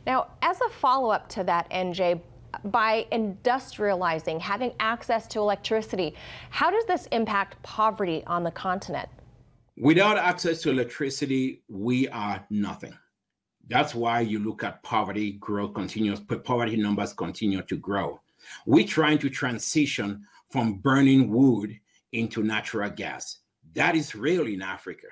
Now, 0.07 0.29
as 0.41 0.61
a 0.61 0.69
follow-up 0.69 1.29
to 1.31 1.45
that, 1.45 1.69
NJ, 1.71 2.21
by 2.65 3.07
industrializing, 3.13 4.41
having 4.41 4.73
access 4.81 5.27
to 5.29 5.41
electricity, 5.41 6.15
how 6.51 6.71
does 6.71 6.85
this 6.87 7.07
impact 7.07 7.63
poverty 7.63 8.23
on 8.27 8.45
the 8.45 8.51
continent? 8.51 9.09
Without 9.77 10.19
access 10.19 10.63
to 10.63 10.71
electricity, 10.71 11.63
we 11.69 12.09
are 12.09 12.45
nothing. 12.51 12.97
That's 13.69 13.95
why 13.95 14.21
you 14.21 14.39
look 14.39 14.63
at 14.63 14.83
poverty 14.83 15.33
growth 15.33 15.75
continues, 15.75 16.21
poverty 16.21 16.77
numbers 16.77 17.13
continue 17.13 17.63
to 17.63 17.77
grow. 17.77 18.21
We're 18.67 18.87
trying 18.87 19.19
to 19.19 19.31
transition 19.31 20.27
from 20.51 20.75
burning 20.75 21.31
wood 21.31 21.79
into 22.13 22.43
natural 22.43 22.91
gas. 22.91 23.39
That 23.75 23.97
is 23.97 24.15
real 24.15 24.47
in 24.47 24.63
Africa. 24.63 25.09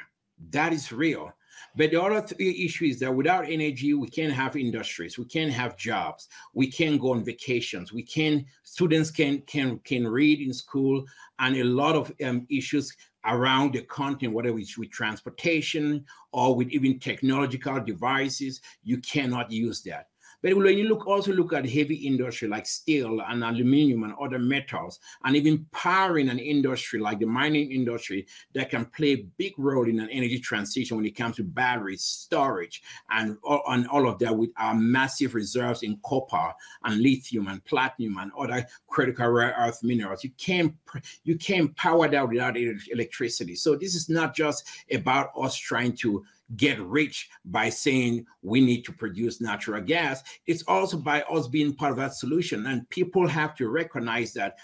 That 0.51 0.73
is 0.73 0.93
real. 0.93 1.33
But 1.75 1.91
the 1.91 2.03
other 2.03 2.21
th- 2.21 2.67
issue 2.67 2.85
is 2.85 2.99
that 3.01 3.15
without 3.15 3.49
energy, 3.49 3.95
we 3.95 4.09
can't 4.09 4.33
have 4.33 4.57
industries, 4.57 5.19
we 5.19 5.25
can't 5.25 5.53
have 5.53 5.77
jobs, 5.77 6.29
we 6.53 6.71
can't 6.71 7.01
go 7.01 7.13
on 7.13 7.25
vacations, 7.25 7.93
we 7.93 8.03
can 8.03 8.45
students 8.63 9.11
can 9.11 9.41
can 9.43 9.79
can 9.81 10.07
read 10.07 10.41
in 10.41 10.53
school, 10.53 11.05
and 11.39 11.57
a 11.57 11.65
lot 11.65 11.97
of 11.97 12.13
um, 12.25 12.47
issues 12.51 12.95
around 13.25 13.73
the 13.73 13.83
continent, 13.83 14.35
whether 14.35 14.57
it's 14.59 14.77
with 14.77 14.91
transportation 14.91 16.05
or 16.33 16.55
with 16.57 16.69
even 16.71 16.99
technological 16.99 17.81
devices, 17.81 18.61
you 18.83 18.99
cannot 18.99 19.51
use 19.51 19.83
that. 19.83 20.09
But 20.43 20.55
when 20.55 20.77
you 20.77 20.89
look 20.89 21.07
also 21.07 21.33
look 21.33 21.53
at 21.53 21.65
heavy 21.65 21.95
industry 21.95 22.49
like 22.49 22.67
steel 22.67 23.21
and 23.21 23.45
aluminum 23.45 24.05
and 24.05 24.15
other 24.21 24.39
metals, 24.39 24.99
and 25.25 25.37
even 25.37 25.67
powering 25.73 26.29
an 26.29 26.39
industry 26.39 26.99
like 26.99 27.21
the 27.21 27.27
mining 27.27 27.71
industry 27.71 28.27
that 28.55 28.71
can 28.71 28.87
play 28.87 29.13
a 29.13 29.27
big 29.37 29.53
role 29.57 29.89
in 29.89 30.01
an 30.01 30.09
energy 30.11 30.39
transition 30.39 30.97
when 30.97 31.07
it 31.07 31.17
comes 31.17 31.37
to 31.37 31.45
batteries, 31.45 32.03
storage, 32.03 32.83
and, 33.11 33.37
and 33.69 33.87
all 33.89 34.09
of 34.09 34.19
that 34.19 34.37
with 34.37 34.51
our 34.57 34.75
massive 34.75 35.35
reserves 35.35 35.83
in 35.83 35.99
copper 36.05 36.53
and 36.85 37.01
lithium 37.01 37.47
and 37.47 37.65
platinum 37.65 38.19
and 38.19 38.33
other 38.37 38.67
critical 38.89 39.29
rare 39.29 39.55
earth 39.59 39.83
minerals. 39.83 40.25
You 40.25 40.31
can't 40.39 40.75
you 41.25 41.37
can't 41.39 41.75
power 41.77 42.09
that 42.09 42.29
without 42.29 42.57
electricity. 42.57 43.55
So 43.55 43.77
this 43.77 43.95
is 43.95 44.09
not 44.09 44.35
just 44.35 44.67
about 44.91 45.31
us 45.37 45.57
trying 45.57 45.97
to 45.99 46.25
get 46.57 46.81
rich 46.81 47.31
by 47.45 47.69
saying 47.69 48.27
we 48.43 48.61
need 48.61 48.85
to 48.85 48.93
produce 48.93 49.41
natural 49.41 49.81
gas. 49.81 50.23
It's 50.47 50.63
also 50.65 50.97
by 50.97 51.23
us 51.23 51.47
being 51.49 51.75
part 51.75 51.93
of 51.93 51.99
that 51.99 52.15
solution. 52.15 52.67
And 52.67 52.89
people 52.91 53.27
have 53.27 53.55
to 53.57 53.69
recognize 53.69 54.33
that 54.35 54.59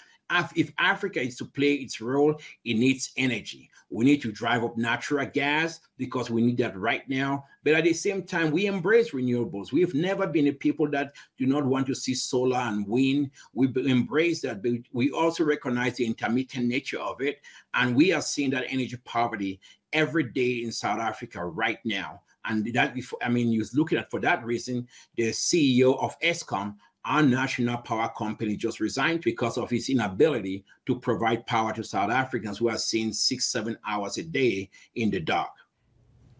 if 0.55 0.71
Africa 0.77 1.21
is 1.21 1.37
to 1.37 1.45
play 1.45 1.73
its 1.73 1.99
role, 1.99 2.39
it 2.63 2.75
needs 2.75 3.11
energy. 3.17 3.69
We 3.89 4.05
need 4.05 4.21
to 4.21 4.31
drive 4.31 4.63
up 4.63 4.77
natural 4.77 5.25
gas 5.25 5.79
because 5.97 6.29
we 6.29 6.43
need 6.43 6.57
that 6.57 6.77
right 6.77 7.01
now. 7.09 7.45
But 7.63 7.73
at 7.73 7.85
the 7.85 7.93
same 7.93 8.21
time, 8.21 8.51
we 8.51 8.67
embrace 8.67 9.09
renewables. 9.09 9.71
We've 9.71 9.95
never 9.95 10.27
been 10.27 10.47
a 10.47 10.53
people 10.53 10.87
that 10.91 11.13
do 11.39 11.47
not 11.47 11.65
want 11.65 11.87
to 11.87 11.95
see 11.95 12.13
solar 12.13 12.57
and 12.57 12.87
wind. 12.87 13.31
We 13.53 13.73
embrace 13.89 14.41
that, 14.41 14.61
but 14.61 14.73
we 14.93 15.09
also 15.09 15.43
recognize 15.43 15.95
the 15.95 16.05
intermittent 16.05 16.67
nature 16.67 16.99
of 16.99 17.19
it. 17.21 17.41
And 17.73 17.95
we 17.95 18.13
are 18.13 18.21
seeing 18.21 18.51
that 18.51 18.65
energy 18.69 18.97
poverty 19.05 19.59
every 19.93 20.23
day 20.23 20.63
in 20.63 20.71
South 20.71 20.99
Africa 20.99 21.43
right 21.43 21.79
now. 21.83 22.21
And 22.45 22.65
that, 22.73 22.93
before, 22.95 23.19
I 23.21 23.29
mean, 23.29 23.51
you 23.51 23.63
looking 23.73 23.97
at 23.97 24.09
for 24.09 24.19
that 24.21 24.43
reason, 24.43 24.87
the 25.15 25.29
CEO 25.29 26.01
of 26.01 26.19
Eskom, 26.19 26.75
our 27.05 27.21
national 27.21 27.77
power 27.77 28.11
company, 28.17 28.55
just 28.55 28.79
resigned 28.79 29.21
because 29.21 29.57
of 29.57 29.69
his 29.69 29.89
inability 29.89 30.63
to 30.85 30.99
provide 30.99 31.45
power 31.45 31.73
to 31.73 31.83
South 31.83 32.11
Africans 32.11 32.57
who 32.57 32.69
are 32.69 32.77
seeing 32.77 33.13
six, 33.13 33.45
seven 33.45 33.77
hours 33.85 34.17
a 34.17 34.23
day 34.23 34.69
in 34.95 35.09
the 35.09 35.19
dark. 35.19 35.51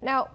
Now, 0.02 0.30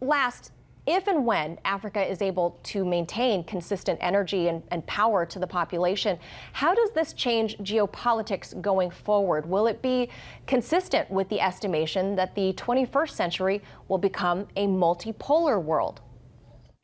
last, 0.00 0.52
if 0.86 1.08
and 1.08 1.26
when 1.26 1.58
Africa 1.64 2.00
is 2.04 2.22
able 2.22 2.60
to 2.64 2.84
maintain 2.84 3.42
consistent 3.44 3.98
energy 4.00 4.48
and, 4.48 4.62
and, 4.70 4.86
power 4.86 5.26
to 5.26 5.38
the 5.38 5.46
population, 5.46 6.18
how 6.52 6.74
does 6.74 6.92
this 6.92 7.12
change 7.12 7.58
geopolitics 7.58 8.58
going 8.60 8.90
forward? 8.90 9.46
Will 9.46 9.66
it 9.66 9.82
be 9.82 10.08
consistent 10.46 11.10
with 11.10 11.28
the 11.28 11.40
estimation 11.40 12.14
that 12.16 12.34
the 12.36 12.52
21st 12.52 13.10
century 13.10 13.62
will 13.88 13.98
become 13.98 14.46
a 14.54 14.66
multipolar 14.66 15.60
world? 15.60 16.00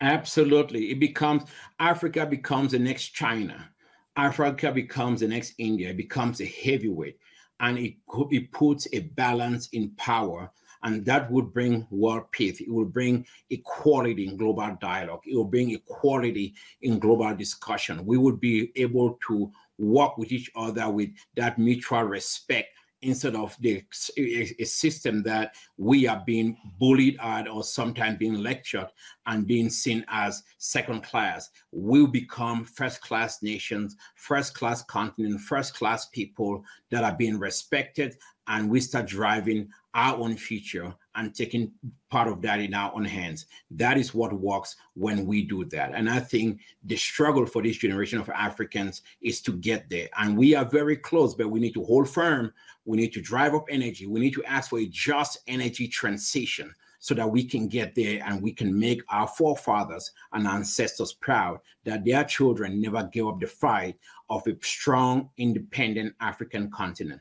Absolutely. 0.01 0.91
It 0.91 0.99
becomes, 0.99 1.45
Africa 1.79 2.27
becomes 2.27 2.73
the 2.73 2.81
next 2.81 3.11
China. 3.11 3.71
Africa 4.17 4.73
becomes 4.73 5.21
the 5.21 5.29
next 5.29 5.55
India. 5.59 5.91
It 5.91 5.97
becomes 5.97 6.41
a 6.41 6.47
heavyweight. 6.47 7.19
And 7.61 7.79
it, 7.79 7.95
it 8.33 8.51
puts 8.51 8.89
a 8.93 9.01
balance 9.01 9.69
in 9.69 9.91
power 9.97 10.51
and 10.83 11.05
that 11.05 11.31
would 11.31 11.53
bring 11.53 11.87
world 11.91 12.31
peace. 12.33 12.61
It 12.61 12.73
will 12.73 12.85
bring 12.85 13.27
equality 13.51 14.29
in 14.29 14.37
global 14.37 14.77
dialogue. 14.81 15.23
It 15.27 15.37
will 15.37 15.45
bring 15.45 15.71
equality 15.71 16.55
in 16.83 16.99
global 16.99 17.35
discussion. 17.35 18.05
We 18.05 18.19
would 18.19 18.41
be 18.41 18.73
able 18.77 19.19
to 19.29 19.53
work 19.79 20.19
with 20.19 20.33
each 20.33 20.51
other 20.57 20.91
with 20.91 21.11
that 21.37 21.59
mutual 21.59 22.03
respect 22.03 22.69
instead 23.03 23.35
of 23.35 23.57
the 23.61 23.83
a, 24.17 24.65
system 24.65 25.23
that 25.25 25.55
we 25.77 26.07
are 26.07 26.23
being 26.25 26.57
bullied 26.79 27.19
at 27.21 27.49
or 27.49 27.65
sometimes 27.65 28.17
being 28.19 28.41
lectured 28.41 28.87
and 29.27 29.47
being 29.47 29.69
seen 29.69 30.05
as 30.09 30.45
second 30.59 31.03
class 31.03 31.51
we'll 31.73 32.07
become 32.07 32.65
first 32.65 33.01
class 33.01 33.43
nations 33.43 33.97
first 34.15 34.55
class 34.55 34.83
continent 34.85 35.41
first 35.41 35.75
class 35.75 36.07
people 36.07 36.65
that 36.91 37.03
are 37.03 37.15
being 37.15 37.39
respected 37.39 38.17
and 38.47 38.71
we 38.71 38.81
start 38.81 39.07
driving 39.07 39.69
our 39.95 40.17
own 40.17 40.37
future 40.37 40.95
and 41.15 41.35
taking 41.35 41.71
part 42.09 42.29
of 42.29 42.41
that 42.43 42.61
in 42.61 42.73
our 42.75 42.93
own 42.95 43.05
hands. 43.05 43.47
That 43.71 43.99
is 43.99 44.15
what 44.15 44.33
works 44.33 44.77
when 44.95 45.27
we 45.27 45.43
do 45.43 45.65
that. 45.67 45.93
And 45.95 46.09
I 46.09 46.21
think 46.21 46.61
the 46.85 46.97
struggle 46.97 47.45
for 47.45 47.63
this 47.63 47.77
generation 47.77 48.19
of 48.19 48.31
Africans 48.31 49.03
is 49.21 49.41
to 49.43 49.53
get 49.53 49.91
there. 49.91 50.09
And 50.19 50.37
we 50.37 50.55
are 50.55 50.65
very 50.65 50.97
close, 50.97 51.35
but 51.35 51.51
we 51.51 51.61
need 51.61 51.75
to 51.75 51.85
hold 51.85 52.09
firm. 52.09 52.53
We 52.85 52.97
need 52.97 53.13
to 53.13 53.21
drive 53.21 53.55
up 53.55 53.67
energy. 53.69 54.07
We 54.07 54.21
need 54.21 54.35
to 54.35 54.45
ask 54.45 54.71
for 54.71 54.79
a 54.79 54.87
just 54.87 55.39
energy 55.47 55.87
transition 55.87 56.75
so 56.99 57.15
that 57.15 57.29
we 57.29 57.45
can 57.45 57.67
get 57.67 57.97
there 57.97 58.23
and 58.25 58.41
we 58.41 58.53
can 58.53 58.79
make 58.79 59.03
our 59.11 59.27
forefathers 59.27 60.13
and 60.33 60.47
ancestors 60.47 61.13
proud 61.13 61.59
that 61.85 62.05
their 62.05 62.23
children 62.23 62.81
never 62.81 63.03
gave 63.13 63.27
up 63.27 63.41
the 63.41 63.47
fight 63.47 63.99
of 64.31 64.47
a 64.47 64.57
strong, 64.63 65.29
independent 65.37 66.15
African 66.21 66.71
continent. 66.71 67.21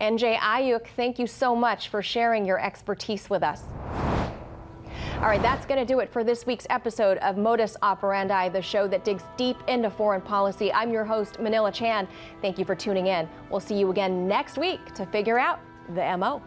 NJ 0.00 0.38
Ayuk, 0.38 0.88
thank 0.96 1.18
you 1.18 1.26
so 1.26 1.54
much 1.54 1.88
for 1.88 2.02
sharing 2.02 2.44
your 2.44 2.60
expertise 2.60 3.30
with 3.30 3.42
us. 3.42 3.62
All 5.16 5.30
right, 5.30 5.40
that's 5.40 5.64
going 5.64 5.78
to 5.78 5.86
do 5.86 6.00
it 6.00 6.12
for 6.12 6.24
this 6.24 6.44
week's 6.44 6.66
episode 6.68 7.18
of 7.18 7.36
Modus 7.36 7.76
Operandi, 7.82 8.48
the 8.48 8.60
show 8.60 8.88
that 8.88 9.04
digs 9.04 9.22
deep 9.36 9.56
into 9.68 9.88
foreign 9.88 10.20
policy. 10.20 10.72
I'm 10.72 10.90
your 10.90 11.04
host, 11.04 11.38
Manila 11.38 11.70
Chan. 11.70 12.08
Thank 12.42 12.58
you 12.58 12.64
for 12.64 12.74
tuning 12.74 13.06
in. 13.06 13.28
We'll 13.50 13.60
see 13.60 13.78
you 13.78 13.90
again 13.90 14.26
next 14.26 14.58
week 14.58 14.92
to 14.94 15.06
figure 15.06 15.38
out 15.38 15.60
the 15.94 16.16
MO. 16.16 16.42